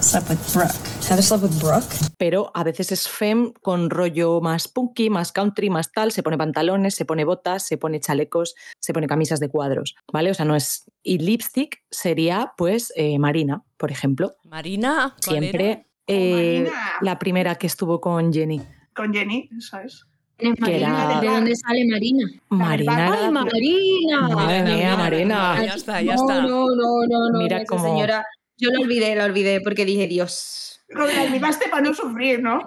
[0.00, 0.86] slept with Brooke.
[1.08, 1.92] Heather slept with Brooke.
[2.16, 6.12] Pero a veces es fem con rollo más punky, más country, más tal.
[6.12, 10.30] Se pone pantalones, se pone botas, se pone chalecos, se pone camisas de cuadros, ¿vale?
[10.30, 10.84] O sea, no es...
[11.02, 14.36] Y lipstick sería, pues, eh, Marina, por ejemplo.
[14.44, 15.16] Marina.
[15.20, 16.70] Siempre eh,
[17.00, 18.62] la primera que estuvo con Jenny.
[18.94, 19.50] Con Jenny,
[20.38, 22.24] ¿De dónde sale Marina?
[22.48, 23.12] Marina.
[23.12, 24.28] ¡Ay, Marina!
[24.28, 25.64] Madre mía, Marina.
[25.64, 26.42] Ya está, ya está.
[26.42, 27.38] No, no, no, no.
[27.38, 27.82] Mira cómo...
[27.82, 28.24] señora,
[28.56, 30.80] yo la olvidé, la olvidé porque dije, Dios.
[30.88, 32.66] Lo olvidaste para no sufrir, ¿no?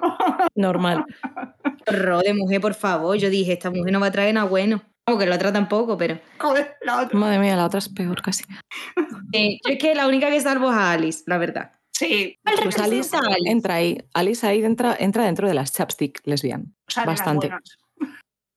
[0.55, 1.05] Normal.
[1.85, 3.17] Ro de mujer, por favor.
[3.17, 4.81] Yo dije, esta mujer no va a traer nada bueno.
[5.05, 6.19] Aunque la otra tampoco, pero.
[6.39, 7.17] Joder, la otra.
[7.17, 8.43] Madre mía, la otra es peor casi.
[9.33, 11.71] yo es que la única que salvo es a Alice, la verdad.
[12.01, 12.39] Sí.
[12.63, 13.97] Pues Alice, entra ahí.
[14.13, 16.73] Alice ahí entra, entra dentro de las chapstick lesbian.
[17.05, 17.51] Bastante.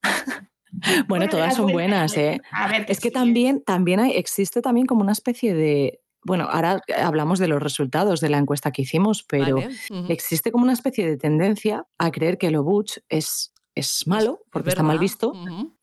[1.07, 2.41] bueno, todas son buenas, ¿eh?
[2.87, 6.01] es que también, también hay, existe también como una especie de.
[6.23, 9.59] Bueno, ahora hablamos de los resultados de la encuesta que hicimos, pero
[10.09, 14.69] existe como una especie de tendencia a creer que lo butch es es malo, porque
[14.69, 15.33] está mal visto,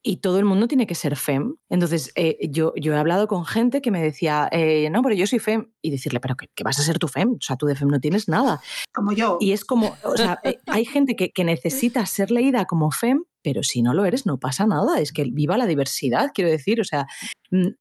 [0.03, 1.57] y todo el mundo tiene que ser fem.
[1.69, 5.27] Entonces, eh, yo, yo he hablado con gente que me decía, eh, no, pero yo
[5.27, 7.33] soy fem, y decirle, pero ¿qué, vas a ser tu fem?
[7.33, 8.63] O sea, tú de fem no tienes nada.
[8.95, 9.37] Como yo.
[9.41, 13.25] Y es como, o sea, eh, hay gente que, que necesita ser leída como fem,
[13.43, 14.99] pero si no lo eres, no pasa nada.
[14.99, 16.81] Es que viva la diversidad, quiero decir.
[16.81, 17.07] O sea,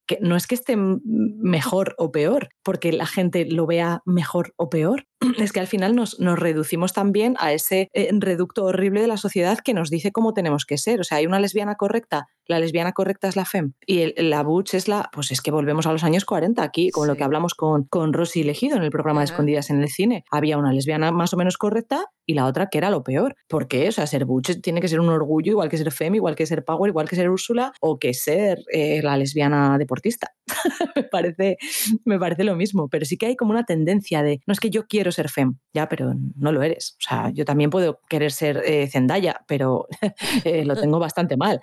[0.06, 4.70] que no es que esté mejor o peor, porque la gente lo vea mejor o
[4.70, 5.06] peor.
[5.38, 9.18] Es que al final nos, nos reducimos también a ese eh, reducto horrible de la
[9.18, 11.00] sociedad que nos dice cómo tenemos que ser.
[11.00, 14.74] O sea, hay una lesbiana correcta, la lesbiana correcta es la FEM y la Butch
[14.74, 17.54] es la, pues es que volvemos a los años 40 aquí, con lo que hablamos
[17.54, 20.26] con, con Rosy Elegido en el programa de Escondidas en el Cine.
[20.32, 23.36] Había una lesbiana más o menos correcta y la otra que era lo peor.
[23.48, 23.90] ¿Por qué?
[23.90, 26.46] O sea, ser Butch tiene que ser un orgullo igual que ser Fem, igual que
[26.46, 30.34] ser Power, igual que ser Úrsula o que ser eh, la lesbiana deportista.
[30.96, 31.58] me, parece,
[32.06, 34.70] me parece lo mismo, pero sí que hay como una tendencia de, no es que
[34.70, 36.96] yo quiero ser Fem, ya, pero no lo eres.
[37.00, 39.88] O sea, yo también puedo querer ser eh, Zendaya, pero
[40.44, 41.62] eh, lo tengo bastante mal.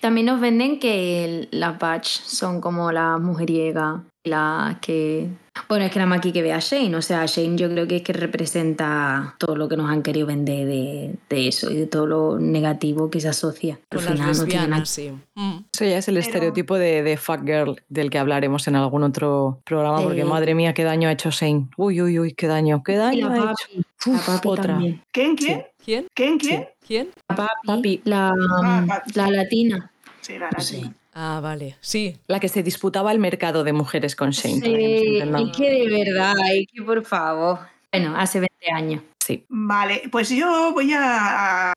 [0.00, 5.28] También nos venden que las batch son como la mujeriega, la que...
[5.68, 7.86] Bueno, es que la más aquí que ve a Shane, o sea, Shane yo creo
[7.86, 11.86] que es que representa todo lo que nos han querido vender de, eso y de
[11.86, 13.78] todo lo negativo que se asocia.
[13.88, 15.12] Con las lesbianas, sí.
[15.34, 15.58] Mm.
[15.72, 19.60] Eso ya es el estereotipo de, de, fuck girl del que hablaremos en algún otro
[19.64, 21.68] programa, porque madre mía, qué daño ha hecho Shane.
[21.76, 24.40] Uy, uy, uy, qué daño, qué daño ha hecho.
[24.44, 24.78] otra.
[25.12, 25.64] ¿Quién, quién?
[25.84, 26.06] ¿Quién?
[26.14, 26.68] ¿Quién, quién?
[26.86, 27.08] ¿Quién?
[27.28, 29.90] La papi, la, ah, la latina.
[30.20, 30.94] Sí, la latina.
[31.12, 32.18] Ah, vale, sí.
[32.28, 34.60] La que se disputaba el mercado de mujeres con Shane.
[34.60, 37.58] Sí, y que de verdad, y que por favor.
[37.92, 39.02] Bueno, hace 20 años.
[39.18, 39.44] Sí.
[39.48, 41.72] Vale, pues yo voy a,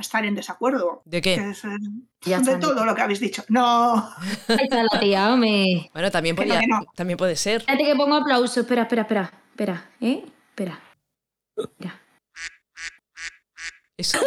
[0.00, 1.02] estar en desacuerdo.
[1.04, 1.38] ¿De qué?
[1.38, 3.44] de todo lo que habéis dicho.
[3.48, 3.94] No.
[4.48, 5.90] Ahí está la tía, hombre.
[5.92, 6.60] Bueno, también, podía,
[6.94, 7.60] también puede ser.
[7.60, 8.60] Espérate que pongo aplauso.
[8.60, 9.32] Espera, espera, espera.
[9.50, 10.24] Espera, ¿eh?
[10.50, 10.80] Espera.
[11.56, 12.00] Espera.
[13.98, 14.18] Eso,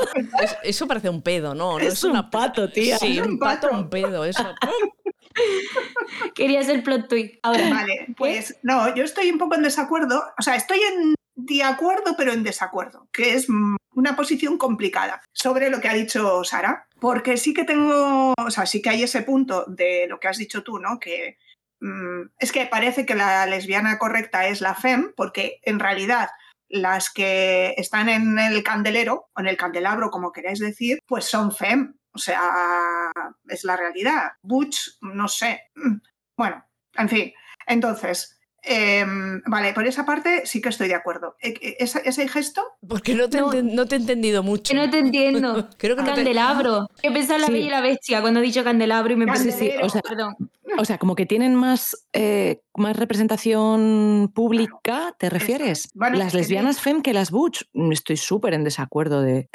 [0.64, 1.80] eso, parece un pedo, ¿no?
[1.80, 2.98] Es, es un pato, tía.
[2.98, 4.44] Sí, un pato, un pedo, eso.
[6.36, 7.36] Querías el plot twist.
[7.42, 10.26] Ahora, vale, pues no, yo estoy un poco en desacuerdo.
[10.38, 13.48] O sea, estoy en de acuerdo, pero en desacuerdo, que es
[13.94, 18.66] una posición complicada sobre lo que ha dicho Sara, porque sí que tengo, o sea,
[18.66, 21.00] sí que hay ese punto de lo que has dicho tú, ¿no?
[21.00, 21.38] Que
[21.80, 26.30] mm, es que parece que la lesbiana correcta es la fem, porque en realidad
[26.72, 31.52] las que están en el candelero, o en el candelabro, como queráis decir, pues son
[31.52, 31.96] fem.
[32.14, 33.12] O sea,
[33.48, 34.32] es la realidad.
[34.42, 35.62] Butch, no sé.
[35.76, 35.98] Mm,
[36.36, 37.34] bueno, en fin.
[37.68, 41.36] Entonces, Em, vale, por esa parte sí que estoy de acuerdo.
[41.42, 42.64] E, e, ¿Ese, gesto?
[42.88, 43.88] Porque no te, no.
[43.88, 44.72] te he entendido mucho.
[44.72, 45.68] Que no te entiendo.
[45.78, 46.88] Creo que candelabro.
[47.02, 47.08] Te...
[47.08, 49.52] He pensado en la bella y la bestia cuando he dicho candelabro y me pensé
[49.52, 50.36] sí, o sea, Perdón.
[50.78, 55.90] O sea, como que tienen más, eh, más representación pública, ¿te refieres?
[55.96, 57.64] las lesbianas fem que las butch.
[57.92, 59.50] Estoy súper en desacuerdo de.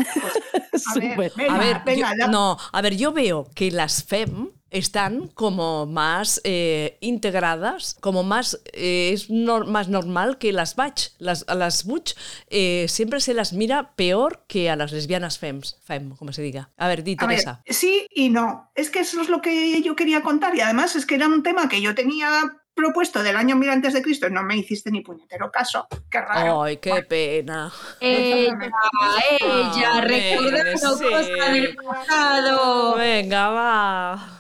[1.14, 1.82] Pues, a ver,
[2.28, 8.60] no, a ver, yo veo que las fem están como más eh, integradas, como más
[8.72, 11.08] eh, es más normal que las batch.
[11.18, 12.14] Las, a las butch
[12.48, 16.70] eh, siempre se las mira peor que a las lesbianas fems, fem, como se diga.
[16.76, 17.62] A ver, di Teresa.
[17.66, 18.70] sí y no.
[18.74, 21.42] Es que eso es lo que yo quería contar y además es que era un
[21.42, 24.90] tema que yo tenía propuesto del año mil antes de Cristo y no me hiciste
[24.90, 25.88] ni puñetero caso.
[26.10, 26.62] Qué raro.
[26.62, 27.72] Ay, qué pena.
[28.00, 28.70] Ella,
[29.40, 32.96] ella, recordando cosas del pasado.
[32.96, 34.35] Venga, va.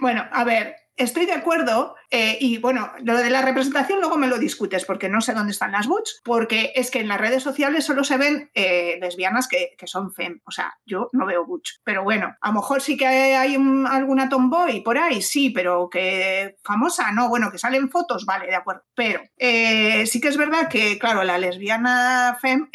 [0.00, 4.28] Bueno, a ver, estoy de acuerdo eh, y bueno, lo de la representación luego me
[4.28, 7.42] lo discutes porque no sé dónde están las butch, porque es que en las redes
[7.42, 11.80] sociales solo se ven eh, lesbianas que, son fem, o sea, yo no veo butch,
[11.84, 16.56] pero bueno, a lo mejor sí que hay, alguna tomboy por ahí, sí, pero que
[16.62, 20.68] famosa, no, bueno, que salen fotos, vale, de acuerdo, pero eh, sí que es verdad
[20.68, 22.70] que, claro, la lesbiana fem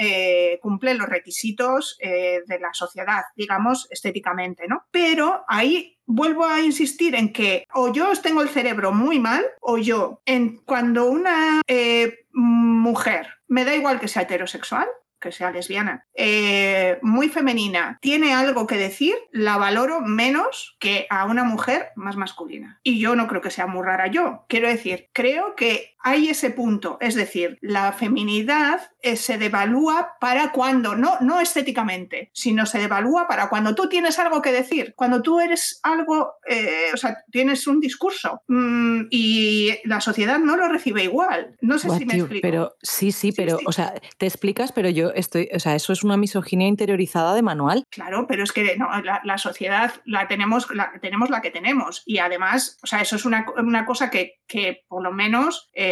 [0.62, 4.84] cumple los requisitos de la sociedad, digamos, estéticamente, ¿no?
[4.92, 9.78] Pero ahí vuelvo a insistir en que o yo tengo el cerebro muy mal o
[9.78, 14.88] yo, en, cuando una eh, mujer, me da igual que sea heterosexual,
[15.20, 21.26] que sea lesbiana, eh, muy femenina, tiene algo que decir, la valoro menos que a
[21.26, 22.80] una mujer más masculina.
[22.84, 24.46] Y yo no creo que sea muy rara yo.
[24.48, 30.52] Quiero decir, creo que hay ese punto, es decir, la feminidad eh, se devalúa para
[30.52, 35.22] cuando, no, no estéticamente, sino se devalúa para cuando tú tienes algo que decir, cuando
[35.22, 40.70] tú eres algo, eh, o sea, tienes un discurso mm, y la sociedad no lo
[40.70, 41.58] recibe igual.
[41.62, 42.42] No sé si me explico.
[42.42, 46.04] Pero sí, sí, pero, o sea, te explicas, pero yo estoy, o sea, eso es
[46.04, 47.86] una misoginia interiorizada de manual.
[47.90, 48.78] Claro, pero es que
[49.24, 53.26] la, sociedad la tenemos, la tenemos la que tenemos y además, o sea, eso es
[53.26, 53.46] una,
[53.86, 55.89] cosa que, que por lo menos eh,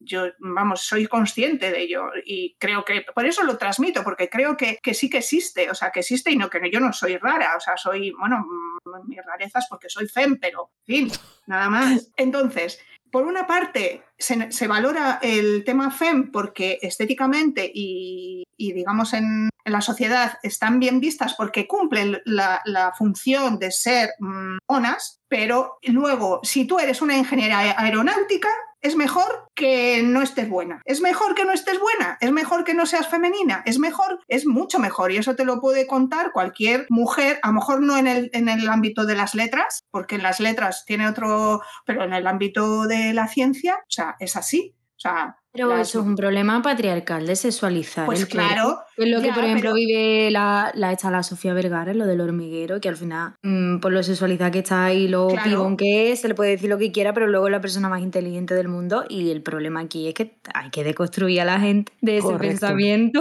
[0.00, 4.56] yo, vamos, soy consciente de ello y creo que, por eso lo transmito, porque creo
[4.56, 7.16] que, que sí que existe, o sea, que existe y no que yo no soy
[7.16, 11.68] rara, o sea, soy, bueno, mm, mis rarezas porque soy fem, pero, en fin, nada
[11.70, 12.10] más.
[12.16, 12.80] Entonces,
[13.10, 20.38] por una parte, se, valora el tema FEM porque estéticamente y, digamos, en, la sociedad
[20.42, 26.80] están bien vistas porque cumplen la, función de ser mm, onas, pero luego, si tú
[26.80, 28.48] eres una ingeniera aeronáutica,
[28.84, 30.82] es mejor que no estés buena.
[30.84, 32.18] Es mejor que no estés buena.
[32.20, 33.62] Es mejor que no seas femenina.
[33.64, 35.10] Es mejor, es mucho mejor.
[35.10, 38.50] Y eso te lo puede contar cualquier mujer, a lo mejor no en el, en
[38.50, 42.82] el ámbito de las letras, porque en las letras tiene otro, pero en el ámbito
[42.82, 44.74] de la ciencia, o sea, es así.
[45.04, 48.06] Sea, pero eso es un problema patriarcal de sexualizar.
[48.06, 48.80] Pues claro.
[48.96, 52.80] Es lo que, por ejemplo, vive la, la, esta, la Sofía Vergara, lo del hormiguero,
[52.80, 56.28] que al final, mm, por lo sexualizada que está y lo pibón que es, se
[56.28, 59.04] le puede decir lo que quiera, pero luego es la persona más inteligente del mundo.
[59.08, 63.20] Y el problema aquí es que hay que deconstruir a la gente de ese pensamiento.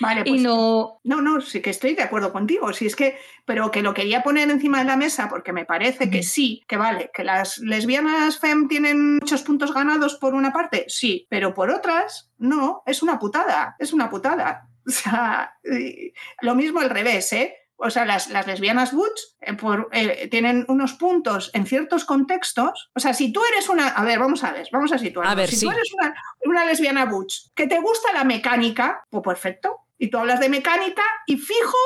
[0.00, 1.00] Vale, pues, no...
[1.04, 4.22] no, no, sí que estoy de acuerdo contigo, sí es que, pero que lo quería
[4.22, 8.38] poner encima de la mesa porque me parece que sí, que vale, que las lesbianas
[8.38, 13.18] fem tienen muchos puntos ganados por una parte, sí, pero por otras, no, es una
[13.18, 14.66] putada, es una putada.
[14.86, 15.54] O sea,
[16.40, 17.60] lo mismo al revés, ¿eh?
[17.82, 19.56] o sea, las, lesbianas butch eh,
[19.92, 22.90] eh, tienen unos puntos en ciertos contextos.
[22.94, 23.88] O sea, si tú eres una.
[23.88, 25.32] A ver, vamos a ver, vamos a situarnos.
[25.32, 25.90] A ver, si tú eres
[26.44, 29.78] una, lesbiana butch que te gusta la mecánica, pues perfecto.
[30.00, 31.76] Y tú hablas de mecánica y fijo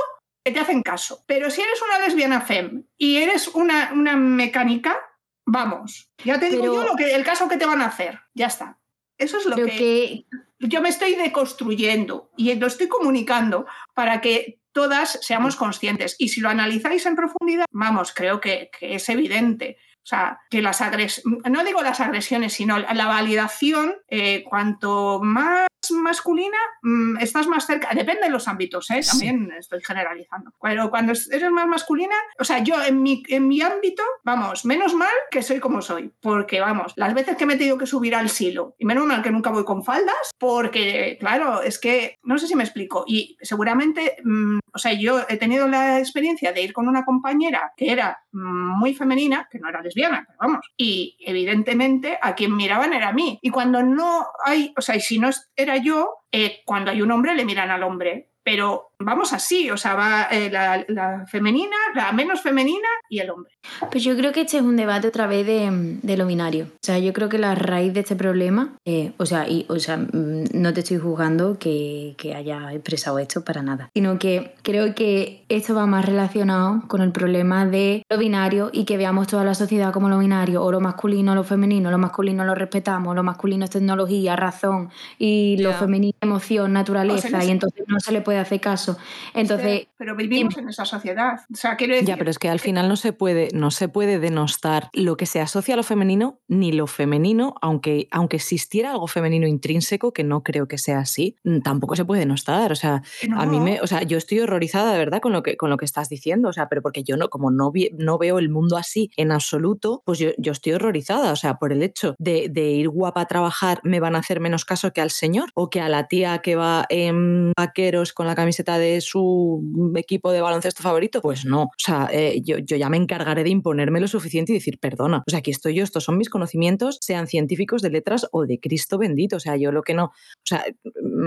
[0.44, 1.24] que te hacen caso.
[1.26, 4.96] Pero si eres una lesbiana fem y eres una, una mecánica,
[5.44, 6.12] vamos.
[6.24, 8.20] Ya te digo yo lo que, el caso que te van a hacer.
[8.32, 8.78] Ya está.
[9.18, 10.26] Eso es lo que,
[10.60, 16.14] yo me estoy deconstruyendo y lo estoy comunicando para que todas seamos conscientes.
[16.18, 19.78] Y si lo analizáis en profundidad, vamos, creo que, es evidente.
[19.96, 25.66] O sea, que las agresiones, no digo las agresiones, sino la validación, eh, cuanto más
[25.90, 29.00] masculina, mm, estás más cerca, depende de los ámbitos, ¿eh?
[29.08, 33.60] también estoy generalizando, pero cuando eres más masculina, o sea, yo en mi, en mi
[33.60, 37.58] ámbito, vamos, menos mal que soy como soy, porque vamos, las veces que me he
[37.58, 41.62] tenido que subir al silo, y menos mal que nunca voy con faldas, porque claro,
[41.62, 45.68] es que, no sé si me explico, y seguramente, mm, o sea, yo he tenido
[45.68, 50.24] la experiencia de ir con una compañera que era muy femenina, que no era lesbiana,
[50.26, 54.82] pero vamos, y evidentemente a quien miraban era a mí, y cuando no hay, o
[54.82, 58.30] sea, y si no era yo, eh, cuando hay un hombre le miran al hombre,
[58.42, 63.52] pero vamos así, o sea, va eh, la, femenina, la menos femenina y el hombre.
[63.90, 66.66] Pues yo creo que este es un debate otra vez de, lo binario.
[66.66, 69.78] O sea, yo creo que la raíz de este problema, eh, o, sea, y, o
[69.78, 74.54] sea, mm, no te estoy juzgando que, que haya expresado esto para nada, sino que
[74.62, 79.26] creo que esto va más relacionado con el problema de lo binario y que veamos
[79.26, 82.54] toda la sociedad como lo binario, o lo masculino, o lo femenino, lo masculino lo
[82.54, 88.12] respetamos, lo masculino es tecnología, razón, y lo femenino emoción, naturaleza, y entonces no se
[88.12, 88.93] le puede hacer caso.
[89.34, 91.40] Entonces, pero vivimos en esa sociedad.
[91.52, 93.88] O sea, quiero decir, ya, pero es que al final no se puede, no se
[93.88, 98.92] puede denostar lo que se asocia a lo femenino ni lo femenino, aunque, aunque existiera
[98.92, 102.72] algo femenino intrínseco, que no creo que sea así, mm, tampoco se puede denostar.
[102.72, 103.02] O sea,
[103.36, 105.76] a mí me, o sea, yo estoy horrorizada de verdad con lo que, con lo
[105.76, 106.48] que estás diciendo.
[106.48, 110.02] O sea, pero porque yo no, como no, no veo el mundo así en absoluto,
[110.04, 111.32] pues yo, yo estoy horrorizada.
[111.32, 114.40] O sea, por el hecho de, de ir guapa a trabajar, me van a hacer
[114.40, 118.26] menos caso que al señor o que a la tía que va en vaqueros con
[118.26, 121.20] la camiseta de su equipo de baloncesto favorito.
[121.20, 121.64] Pues no.
[121.64, 125.22] O sea, eh, yo, yo ya me encargaré de imponerme lo suficiente y decir, perdona.
[125.26, 128.58] O sea, aquí estoy yo, estos son mis conocimientos, sean científicos de letras o de
[128.60, 129.36] Cristo bendito.
[129.36, 130.04] O sea, yo lo que no.
[130.04, 130.64] O sea,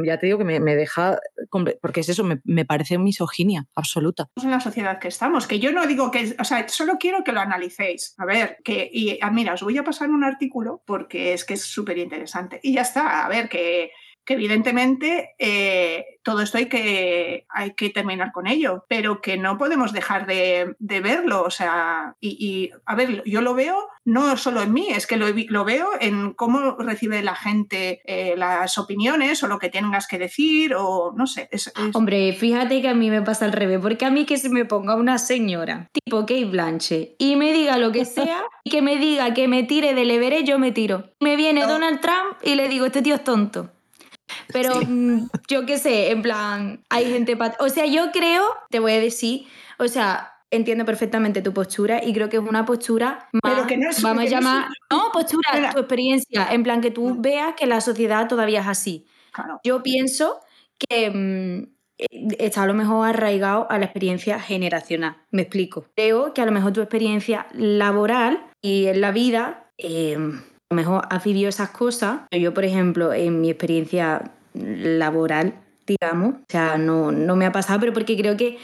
[0.06, 1.20] ya te digo que me, me deja.
[1.82, 4.30] Porque es eso, me, me parece misoginia absoluta.
[4.42, 6.36] En la sociedad que estamos, que yo no digo que.
[6.40, 8.16] O sea, solo quiero que lo analicéis.
[8.18, 8.90] A ver, que.
[8.92, 12.60] Y ah, mira, os voy a pasar un artículo porque es que es súper interesante.
[12.64, 13.26] Y ya está.
[13.26, 13.92] A ver, que
[14.28, 19.58] que evidentemente eh, todo esto hay que, hay que terminar con ello, pero que no
[19.58, 21.44] podemos dejar de, verlo.
[21.44, 25.66] O sea, y, a ver, yo lo veo no solo en mí, es que lo,
[25.66, 30.76] veo en cómo recibe la gente eh, las opiniones o lo que tengas que decir
[30.76, 31.50] o no sé.
[31.94, 34.66] Hombre, fíjate que a mí me pasa al revés, porque a mí que se me
[34.66, 38.98] ponga una señora tipo Kate Blanche y me diga lo que sea y que me
[38.98, 41.12] diga que me tire del Everest, yo me tiro.
[41.22, 43.72] Me viene Donald Trump y le digo, este tío es tonto.
[44.52, 47.38] Pero mm, yo qué sé, en plan, hay gente...
[47.60, 49.48] O sea, yo creo, te voy a decir,
[49.80, 53.78] o sea, entiendo perfectamente tu postura y creo que es una postura más, Pero que
[53.78, 57.66] no es, vamos a llamar, no, postura, tu experiencia, en plan que tú veas que
[57.66, 59.06] la sociedad todavía es así.
[59.64, 60.40] Yo pienso
[60.90, 61.78] que mm,
[62.40, 65.18] está a lo mejor arraigado a la experiencia generacional.
[65.32, 65.86] Me explico.
[65.96, 70.18] Creo que a lo mejor tu experiencia laboral y en la vida eh,
[70.70, 72.22] a lo mejor has vivido esas cosas.
[72.32, 75.54] Yo, por ejemplo, en mi experiencia laboral,
[75.86, 78.58] digamos, o sea, no, no me ha pasado, pero porque creo que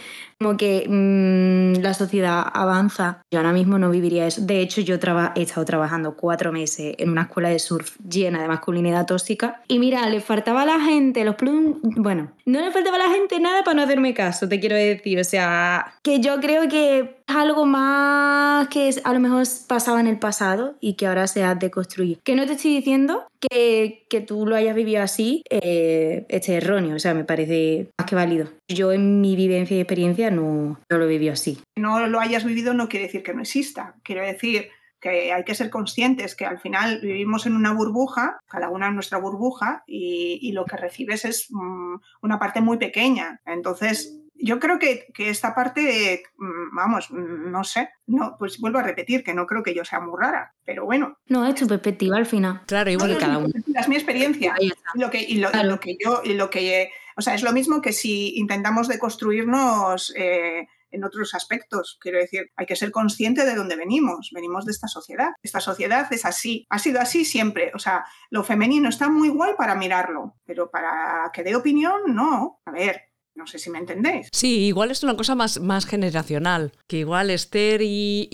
[0.44, 3.22] como que mm, la sociedad avanza.
[3.32, 4.42] Yo ahora mismo no viviría eso.
[4.42, 8.48] De hecho, yo he estado trabajando cuatro meses en una escuela de surf llena de
[8.48, 9.62] masculinidad tóxica.
[9.70, 11.36] Y mira, le faltaba a la gente, los
[11.82, 15.20] bueno, no le faltaba a la gente nada para no hacerme caso, te quiero decir.
[15.20, 20.08] O sea, que yo creo que es algo más que a lo mejor pasaba en
[20.08, 22.20] el pasado y que ahora se ha de construir.
[22.24, 26.96] Que no te estoy diciendo que, que tú lo hayas vivido así, eh, este erróneo.
[26.96, 28.50] O sea, me parece más que válido.
[28.68, 31.60] Yo en mi vivencia y experiencia no, no lo vivido así.
[31.76, 33.96] No lo hayas vivido no quiere decir que no exista.
[34.04, 34.70] Quiero decir
[35.04, 38.94] que hay que ser conscientes que al final vivimos en una burbuja, cada una en
[38.94, 43.42] nuestra burbuja, y, lo que recibes es mm, una parte muy pequeña.
[43.46, 48.84] Entonces, yo creo que, esta parte, mm, vamos, mm, no sé, no, pues vuelvo a
[48.84, 51.18] repetir que no creo que yo sea muy rara, pero bueno.
[51.28, 52.62] No, es tu perspectiva al final.
[52.68, 53.54] Claro, igual que cada uno.
[53.74, 54.56] Es mi experiencia.
[54.96, 57.94] Lo que, y lo, que yo, y lo que, o sea, es lo mismo que
[57.94, 61.98] si intentamos deconstruirnos eh, en otros aspectos.
[62.02, 64.30] Quiero decir, hay que ser consciente de dónde venimos.
[64.34, 65.30] Venimos de esta sociedad.
[65.42, 66.68] Esta sociedad es así.
[66.70, 67.72] Ha sido así siempre.
[67.74, 72.60] O sea, lo femenino está muy guay para mirarlo, pero para que dé opinión, no.
[72.66, 74.30] A ver, no sé si me entendéis.
[74.32, 78.30] Sí, igual es una cosa más, más generacional, que igual Esther y,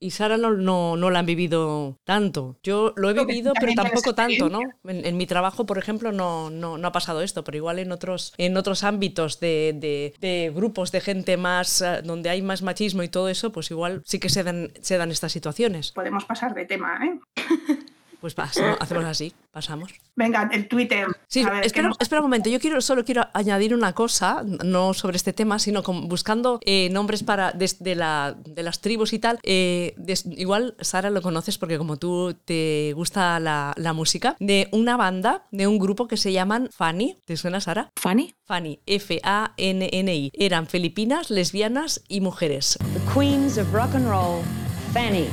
[0.00, 2.58] y, Sara no, no, la han vivido tanto.
[2.62, 4.60] Yo lo he vivido, pero tampoco tanto, ¿no?
[4.84, 8.34] En, mi trabajo, por ejemplo, no, no, no, ha pasado esto, pero igual en otros,
[8.38, 13.08] en otros ámbitos de, de, grupos de gente más, eh, donde hay más machismo y
[13.08, 15.92] todo eso, pues igual sí que se dan, se dan estas situaciones.
[15.92, 17.20] Podemos pasar de tema, ¿eh?
[18.20, 19.92] Pues hacemos así, pasamos.
[20.14, 21.06] Venga, el Twitter.
[21.26, 25.58] Sí, espera, un momento, yo quiero, solo quiero añadir una cosa, no sobre este tema,
[25.58, 29.38] sino buscando eh, nombres para de, la, de, las tribus y tal.
[29.42, 29.94] Eh,
[30.36, 35.46] igual, Sara, lo conoces porque como tú te gusta la, la, música, de una banda,
[35.50, 37.18] de un grupo que se llaman Fanny.
[37.24, 37.90] ¿Te suena, Sara?
[37.96, 38.34] Fanny.
[38.50, 40.32] Fanny, F-A-N-N-I.
[40.34, 42.76] Eran filipinas, lesbianas y mujeres.
[42.92, 44.42] The Queens of Rock and Roll,
[44.92, 45.28] Fanny.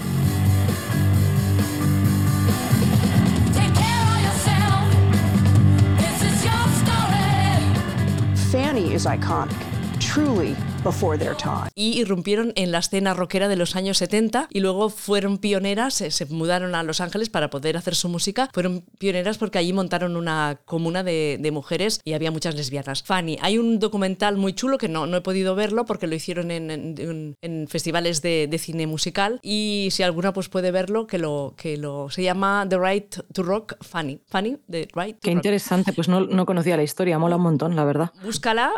[8.52, 9.60] Fanny is iconic,
[10.00, 10.56] truly
[10.88, 11.70] before their time.
[11.76, 16.12] Y irrumpieron en la escena rockera de los años 70 y luego fueron pioneras, se,
[16.12, 18.50] se mudaron a Los Ángeles para poder hacer su música.
[18.54, 23.04] Fueron pioneras porque allí montaron una comuna de, de mujeres y había muchas lesbianas.
[23.04, 26.52] Fanny, hay un documental muy chulo que no, no he podido verlo porque lo hicieron
[26.52, 31.18] en, en- en festivales de, de cine musical y si alguna pues puede verlo, que
[31.18, 34.20] lo, que lo se llama The Right to Rock Fanny.
[34.28, 35.36] Fanny, The Right to Qué Rock.
[35.36, 38.12] interesante, pues no, no conocía la historia, mola un montón, la verdad.
[38.24, 38.72] Búscala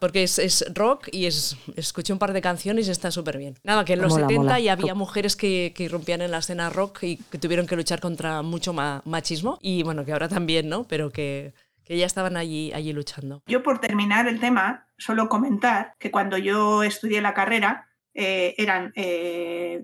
[0.00, 3.58] porque es, es rock y es, escuché un par de canciones y está súper bien.
[3.64, 4.60] Nada, que en los Mola, 70 mola.
[4.60, 8.00] ya había mujeres que, que irrumpían en la escena rock y que tuvieron que luchar
[8.00, 10.84] contra mucho ma- machismo y bueno, que ahora también, ¿no?
[10.88, 13.42] Pero que, que ya estaban allí, allí luchando.
[13.46, 18.92] Yo por terminar el tema, solo comentar que cuando yo estudié la carrera eh, eran
[18.94, 19.80] eh,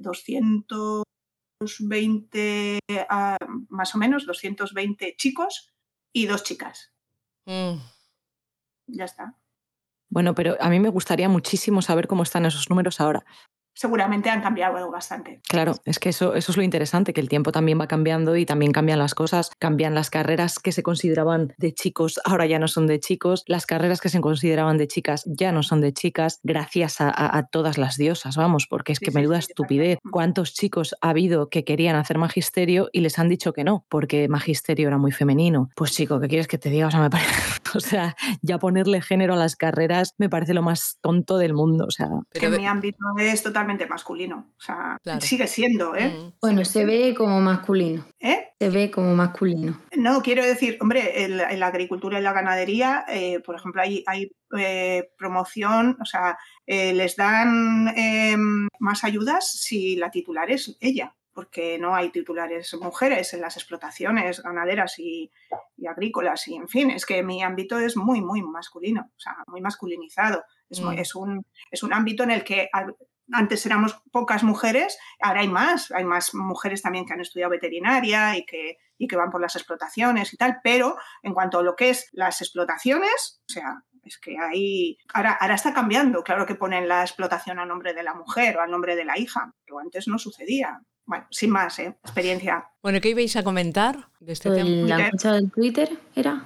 [1.60, 3.36] 220, ah,
[3.68, 5.72] más o menos, 220 chicos
[6.12, 6.92] y dos chicas.
[7.46, 7.78] Mm.
[8.88, 9.34] Ya está.
[10.10, 13.24] Bueno, pero a mí me gustaría muchísimo saber cómo están esos números ahora.
[13.78, 15.40] Seguramente han cambiado bastante.
[15.48, 18.44] Claro, es que eso, eso es lo interesante, que el tiempo también va cambiando y
[18.44, 22.66] también cambian las cosas, cambian las carreras que se consideraban de chicos, ahora ya no
[22.66, 26.40] son de chicos, las carreras que se consideraban de chicas ya no son de chicas,
[26.42, 29.46] gracias a, a- a todas las diosas, vamos, porque es Sí, que sí, menuda sí,
[29.50, 29.98] estupidez.
[30.10, 34.26] ¿Cuántos chicos ha habido que querían hacer magisterio y les han dicho que no, porque
[34.28, 35.70] magisterio era muy femenino?
[35.76, 36.88] Pues chico, ¿qué quieres que te diga?
[36.88, 37.30] O sea, me parece,
[37.76, 41.84] o sea, ya ponerle género a las carreras me parece lo más tonto del mundo,
[41.86, 44.52] o sea, Que Pero en de- mi ámbito es totalmente masculino.
[44.56, 45.20] O sea, Claro.
[45.20, 46.08] sigue siendo, ¿eh?
[46.10, 46.32] Mm.
[46.40, 48.06] Bueno, se ve como masculino.
[48.20, 48.48] ¿Eh?
[48.58, 49.80] Se ve como masculino.
[49.96, 53.82] No, quiero decir, hombre, en la, en la agricultura y la ganadería, eh, por ejemplo,
[53.82, 58.36] hay, hay eh, promoción, o sea, eh, les dan eh,
[58.80, 64.42] más ayudas si la titular es ella, porque no hay titulares mujeres en las explotaciones
[64.42, 65.30] ganaderas y,
[65.76, 69.36] y agrícolas, y en fin, es que mi ámbito es muy, muy masculino, o sea,
[69.46, 70.42] muy masculinizado.
[70.68, 70.98] Es, muy- Mm.
[70.98, 72.68] es un, es un ámbito en el que
[73.32, 78.36] antes éramos pocas mujeres, ahora hay más, hay más mujeres también que han estudiado veterinaria
[78.36, 81.76] y que, y que van por las explotaciones y tal, pero en cuanto a lo
[81.76, 86.54] que es las explotaciones, o sea, es que ahí, ahora, ahora está cambiando, claro que
[86.54, 89.78] ponen la explotación a nombre de la mujer o a nombre de la hija, pero
[89.78, 90.80] antes no sucedía.
[91.04, 91.96] Bueno, sin más, ¿eh?
[92.04, 92.68] experiencia.
[92.82, 94.68] Bueno, ¿qué ibais a comentar de este tema?
[94.68, 96.44] la fecha del Twitter era.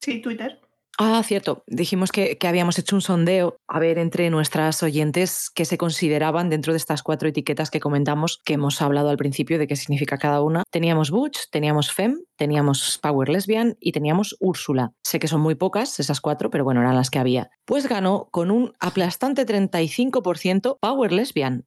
[0.00, 0.60] Sí, Twitter.
[0.98, 1.64] Ah, cierto.
[1.66, 6.50] Dijimos que, que habíamos hecho un sondeo a ver entre nuestras oyentes qué se consideraban
[6.50, 10.18] dentro de estas cuatro etiquetas que comentamos, que hemos hablado al principio de qué significa
[10.18, 10.62] cada una.
[10.70, 14.92] Teníamos Butch, teníamos Fem, teníamos Power Lesbian y teníamos Úrsula.
[15.02, 17.50] Sé que son muy pocas esas cuatro, pero bueno, eran las que había.
[17.64, 21.64] Pues ganó con un aplastante 35% Power Lesbian.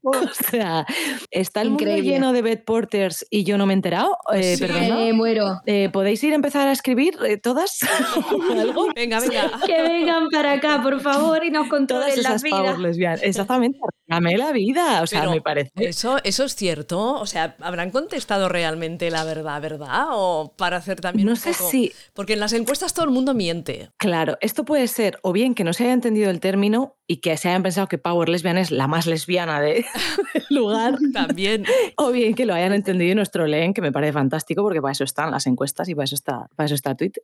[0.02, 0.86] o sea,
[1.30, 4.16] ¿está el mundo lleno de bed porters y yo no me he enterado?
[4.34, 4.62] Eh, Sí.
[4.66, 4.94] perdona.
[4.96, 5.60] Me muero.
[5.66, 7.78] Eh, ¿Podéis ir a empezar a escribir eh, todas?
[8.58, 8.88] ¿Algo?
[8.94, 9.50] Venga, venga.
[9.66, 12.78] Que vengan para acá, por favor, y nos todas controlen la vida.
[12.78, 13.22] lesbianas.
[13.22, 15.02] Exactamente, dame la vida.
[15.02, 15.70] O sea, Pero me parece.
[15.76, 17.14] Eso, eso es cierto.
[17.14, 20.06] O sea, ¿habrán contestado realmente la verdad, verdad?
[20.10, 23.10] O para hacer también No un sé poco- si, Porque en las encuestas todo el
[23.10, 23.90] mundo miente.
[23.98, 27.36] claro, esto puede ser o bien que no se haya entendido el término y que
[27.36, 29.84] se hayan pensado que power lesbian es la más lesbiana de-
[30.34, 31.64] del lugar, También.
[31.96, 34.92] o bien que lo hayan entendido y nos troleen, que me parece fantástico porque para
[34.92, 37.22] eso están las encuestas y para eso está, para eso está Twitter.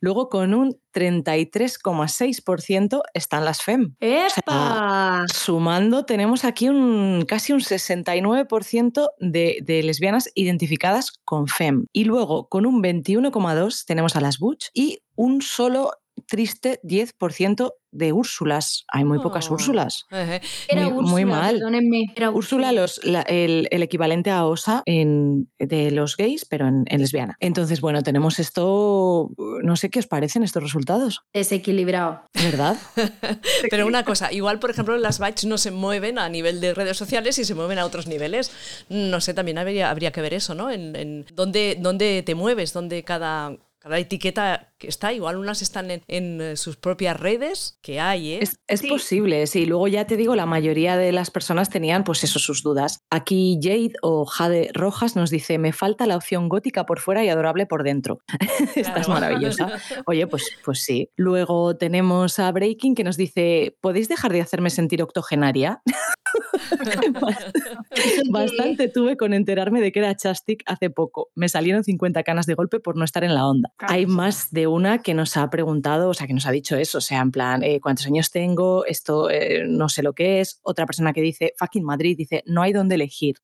[0.00, 3.94] Luego, con un 33,6% están las FEM.
[4.00, 5.24] ¡Epa!
[5.32, 11.86] Sumando, tenemos aquí un casi un 69% de, de lesbianas identificadas con FEM.
[11.92, 15.92] Y luego, con un 21,2% tenemos a las Butch y un solo
[16.26, 18.84] triste 10% de Úrsulas.
[18.88, 19.54] Hay muy pocas Oh.
[19.54, 20.04] Úrsulas.
[20.10, 20.40] Ejé.
[20.68, 21.54] Era muy- Úrsula, muy mal.
[21.56, 22.04] perdónenme.
[22.16, 26.84] Era Úrsula, los, la- el, el equivalente a OSA en, de los gays, pero en,
[26.88, 27.36] en lesbiana.
[27.40, 29.30] Entonces, bueno, tenemos esto.
[29.62, 32.22] No sé qué os parecen estos resultados, Desequilibrado.
[32.34, 32.76] ¿verdad?
[33.70, 36.96] Pero una cosa, igual, por ejemplo, las bytes no se mueven a nivel de redes
[36.96, 38.50] sociales y se mueven a otros niveles.
[38.88, 40.70] No sé, también habría, habría que ver eso, ¿no?
[40.70, 45.12] En, en dónde, dónde te mueves, dónde cada, cada etiqueta que está.
[45.12, 48.38] Igual unas están en, en, eh, sus propias redes, que hay, ¿eh?
[48.42, 48.88] Es, es Sí.
[48.88, 49.66] posible, sí.
[49.66, 53.00] Luego ya te digo, la mayoría de las personas tenían pues eso, sus dudas.
[53.10, 57.28] Aquí Jade o Jade Rojas nos dice, me falta la opción gótica por fuera y
[57.28, 58.20] adorable por dentro.
[58.74, 59.08] Esta es Claro.
[59.10, 59.68] maravillosa.
[60.06, 61.10] Oye, pues, pues sí.
[61.16, 65.82] Luego tenemos a Breaking que nos dice, ¿podéis dejar de hacerme sentir octogenaria?
[68.30, 71.30] Bastante tuve con enterarme de que era chastic hace poco.
[71.34, 73.72] Me salieron 50 canas de golpe por no estar en la onda.
[73.78, 76.98] Hay más de una que nos ha preguntado, o sea, que nos ha dicho eso,
[76.98, 78.84] o sea, en plan, eh, ¿cuántos años tengo?
[78.86, 80.60] Esto eh, no sé lo que es.
[80.62, 83.36] Otra persona que dice, fucking Madrid, dice, no hay dónde elegir.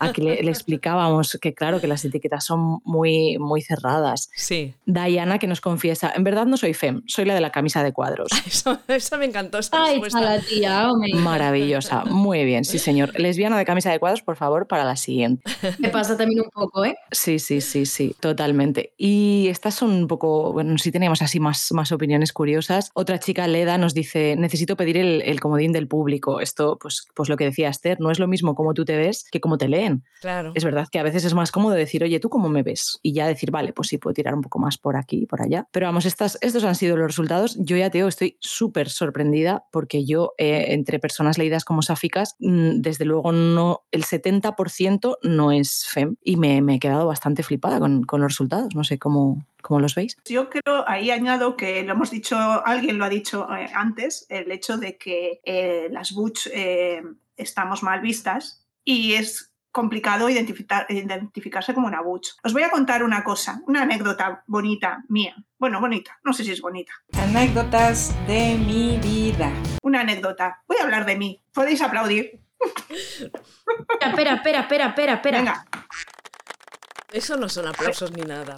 [0.00, 4.30] Aquí le, le explicábamos que, claro, que las etiquetas son muy, muy cerradas.
[4.34, 4.74] Sí.
[4.86, 7.92] Diana que nos confiesa, en verdad no soy fem, soy la de la camisa de
[7.92, 8.28] cuadros.
[8.46, 9.58] Eso, eso me encantó.
[9.58, 11.12] Esa Ay, la tía, hombre.
[11.14, 13.18] Maravillosa, muy bien, sí señor.
[13.18, 15.42] Lesbiana de camisa de cuadros, por favor, para la siguiente.
[15.78, 16.96] Me pasa también un poco, ¿eh?
[17.10, 18.92] Sí, sí, sí, sí, totalmente.
[18.96, 22.90] Y estas son un poco, bueno, sí tenemos así más, más opiniones curiosas.
[22.94, 26.40] Otra chica, Leda, nos dice, necesito pedir el, el comodín del público.
[26.40, 29.26] Esto, pues, pues lo que decía Esther, no es lo mismo cómo tú te ves
[29.30, 30.04] que cómo te leen.
[30.20, 30.52] Claro.
[30.54, 32.98] Es verdad que a veces es más cómodo decir, oye, ¿tú cómo me ves?
[33.02, 35.42] Y ya decir, vale, pues sí, puedo tirar un poco más por aquí y por
[35.42, 35.66] allá.
[35.72, 37.56] Pero vamos, estas, estos han sido los resultados.
[37.60, 42.27] Yo ya te digo, estoy súper sorprendida porque yo, eh, entre personas leídas como sáficas,
[42.38, 47.78] mm, desde luego no, el 70% no es FEM y me, he quedado bastante flipada
[47.78, 48.74] con, con los resultados.
[48.74, 50.16] No sé cómo, cómo los veis.
[50.24, 54.50] Yo creo, ahí añado que lo hemos dicho, alguien lo ha dicho eh, antes, el
[54.50, 57.02] hecho de que eh, las Butch eh,
[57.36, 59.47] estamos mal vistas y es
[59.78, 62.30] complicado identificar, identificarse como una Butch.
[62.42, 65.36] Os voy a contar una cosa, una anécdota bonita mía.
[65.56, 66.90] Bueno, bonita, no sé si es bonita.
[67.12, 69.52] Anécdotas de mi vida.
[69.84, 70.64] Una anécdota.
[70.66, 71.40] Voy a hablar de mí.
[71.54, 72.40] Podéis aplaudir.
[74.00, 75.38] Espera, espera, espera, espera, espera.
[75.38, 75.64] Venga,
[77.12, 78.56] Eso no son aplausos ni nada.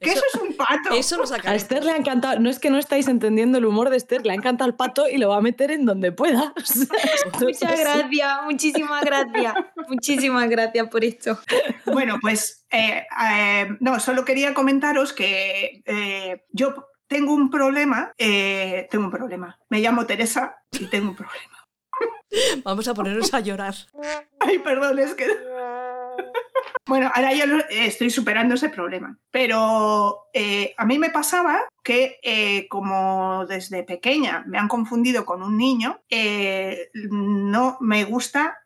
[0.00, 0.94] Que eso, es un pato.
[0.94, 1.50] Eso lo saca.
[1.50, 4.24] A Esther le ha encantado, no es que no estáis entendiendo el humor de Esther,
[4.24, 6.52] le ha encantado el pato y lo va a meter en donde pueda.
[6.66, 6.86] O sea,
[7.40, 9.54] Muchas gracias, muchísimas gracias.
[9.88, 11.38] Muchísimas gracias por esto.
[11.86, 16.74] Bueno, pues eh, eh, no, solo quería comentaros que eh, yo
[17.08, 19.58] tengo un problema, eh, tengo un problema.
[19.68, 21.68] Me llamo Teresa y tengo un problema.
[22.64, 23.74] Vamos a ponernos a llorar.
[24.40, 25.26] Ay, perdón, es que...
[26.86, 31.62] Bueno, ahora ya lo- eh, estoy superando ese problema, pero eh, a mí me pasaba
[31.82, 36.00] que eh, como desde pequeña me han confundido con un niño,
[37.10, 38.58] no me gusta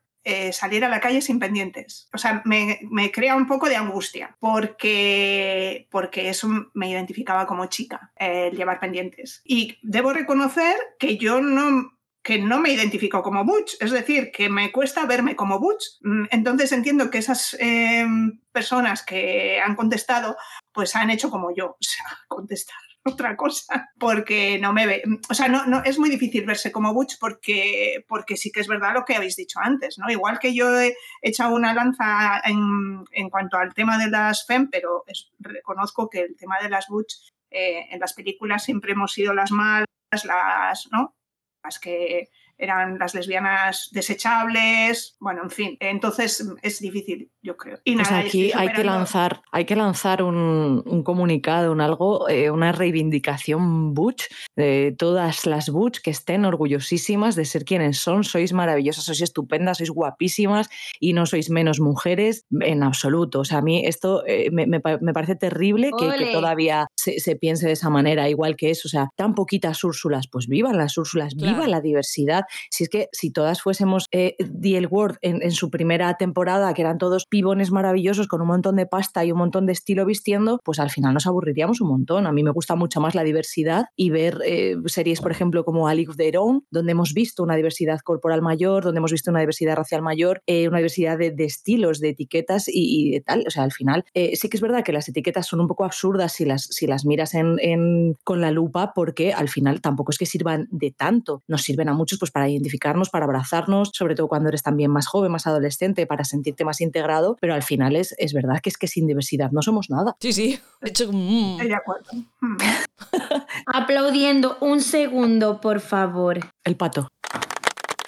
[0.53, 2.09] salir a la calle sin pendientes.
[2.13, 7.67] O sea, me, me crea un poco de angustia porque, porque eso me identificaba como
[7.67, 8.13] chica,
[8.53, 9.41] llevar pendientes.
[9.45, 11.91] Y debo reconocer que yo no
[12.23, 15.85] que no me identifico como Butch, es decir, que me cuesta verme como Butch.
[16.03, 18.07] Mm, Entonces entiendo que esas eh,
[18.53, 20.37] personas que han contestado,
[20.73, 25.35] pues han hecho como yo, o sea, contestar otra cosa, porque no me ve, o
[25.35, 28.93] sea, no, no, es muy difícil verse como Butch porque, porque sí que es verdad
[28.93, 30.11] lo que habéis dicho antes, ¿no?
[30.11, 34.69] Igual que yo he echado una lanza en, en cuanto al tema de las FEM,
[34.71, 35.05] pero
[35.39, 37.15] reconozco que el tema de las Butch
[37.51, 39.87] eh, en las películas siempre hemos sido las malas,
[40.25, 41.15] las, ¿no?
[41.63, 42.31] Las que
[42.61, 47.79] eran las lesbianas desechables, bueno, en fin, entonces es difícil, yo creo.
[47.85, 51.81] Y Pues nada, aquí estoy hay que lanzar, hay que lanzar un, un comunicado, un
[51.81, 54.25] algo, eh, una reivindicación Butch
[54.57, 58.25] de todas las Butch que estén orgullosísimas de ser quienes son.
[58.25, 63.41] Sois maravillosas, sois estupendas, sois guapísimas y no sois menos mujeres en absoluto.
[63.41, 67.37] O sea, a mí esto eh, me, me me parece terrible que, todavía se, se
[67.37, 68.89] piense de esa manera, igual que eso.
[68.89, 71.71] O sea, tan poquitas Úrsulas, pues vivan las Úrsulas, viva Claro.
[71.71, 72.45] la diversidad.
[72.71, 76.73] Si es que si todas fuésemos eh, The L Word en, en su primera temporada,
[76.75, 80.05] que eran todos pibones maravillosos con un montón de pasta y un montón de estilo
[80.07, 82.27] vistiendo, pues al final nos aburriríamos un montón.
[82.27, 85.89] A mí me gusta mucho más la diversidad y ver eh, series, por ejemplo, como
[85.89, 89.31] A League of Their Own, donde hemos visto una diversidad corporal mayor, donde hemos visto
[89.31, 93.21] una diversidad racial mayor, eh, una diversidad de, de estilos, de etiquetas y, y de
[93.21, 93.45] tal.
[93.47, 95.85] O sea, al final eh, sí que es verdad que las etiquetas son un poco
[95.85, 100.11] absurdas si las, si las miras en, en- con la lupa, porque al final tampoco
[100.13, 101.43] es que sirvan de tanto.
[101.49, 105.07] Nos sirven a muchos pues, para identificarnos, para abrazarnos, sobre todo cuando eres también más
[105.07, 108.77] joven, más adolescente, para sentirte más integrado, pero al final es, es verdad que es
[108.77, 110.17] que sin diversidad no somos nada.
[110.21, 110.61] Sí, sí.
[110.81, 112.11] De hecho, mm, Estoy de acuerdo.
[112.41, 112.57] Mm.
[113.67, 116.41] Aplaudiendo un segundo, por favor.
[116.65, 117.09] El pato.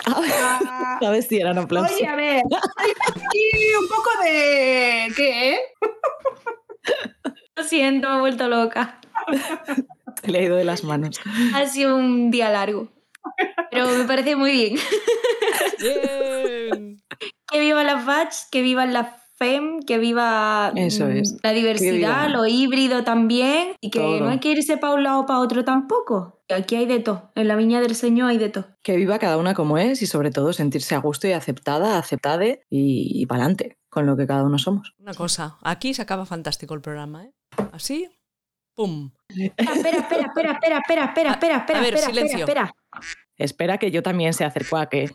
[0.06, 1.96] Ah, ¿Sabes si eran aplausos?
[1.96, 5.12] Oye, a ver, hay un poco de...
[5.16, 5.58] ¿Qué?
[7.56, 8.98] Lo siento, me he vuelto loca.
[10.22, 11.20] Se le ha ido de las manos.
[11.54, 12.88] Ha sido un día largo.
[13.70, 14.76] Pero me parece muy bien.
[15.80, 17.02] bien.
[17.50, 21.36] Que viva las batch, que viva la FEM, que viva Eso mm, es.
[21.42, 23.74] la diversidad, lo híbrido también.
[23.80, 24.20] Y que Todo.
[24.20, 26.42] no hay que irse para un lado o para otro tampoco.
[26.54, 27.30] Aquí hay de todo.
[27.34, 28.66] En la viña del Señor hay de todo.
[28.82, 32.62] Que viva cada una como es y sobre todo sentirse a gusto y aceptada, aceptade
[32.68, 34.94] y, y para adelante con lo que cada uno somos.
[34.98, 37.32] Una cosa, aquí se acaba fantástico el programa, ¿eh?
[37.72, 38.08] Así,
[38.74, 39.10] ¡pum!
[39.28, 42.38] Espera, espera, espera, espera, espera, espera, espera, espera, A ver, espera, silencio.
[42.40, 42.74] espera, espera.
[43.36, 45.10] Espera que yo también se acerco a que...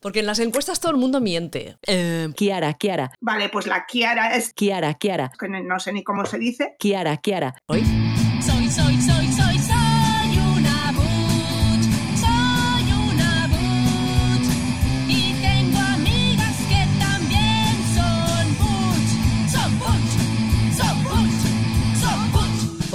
[0.04, 1.78] Porque en las encuestas todo el mundo miente.
[1.88, 6.26] Eh, Kiara, Kiara, Vale, pues la Kiara es Kiara, Kiara, que no sé ni cómo
[6.26, 6.76] se dice.
[6.78, 7.56] Kiara, Kiara.
[7.68, 7.84] ¿Hoy?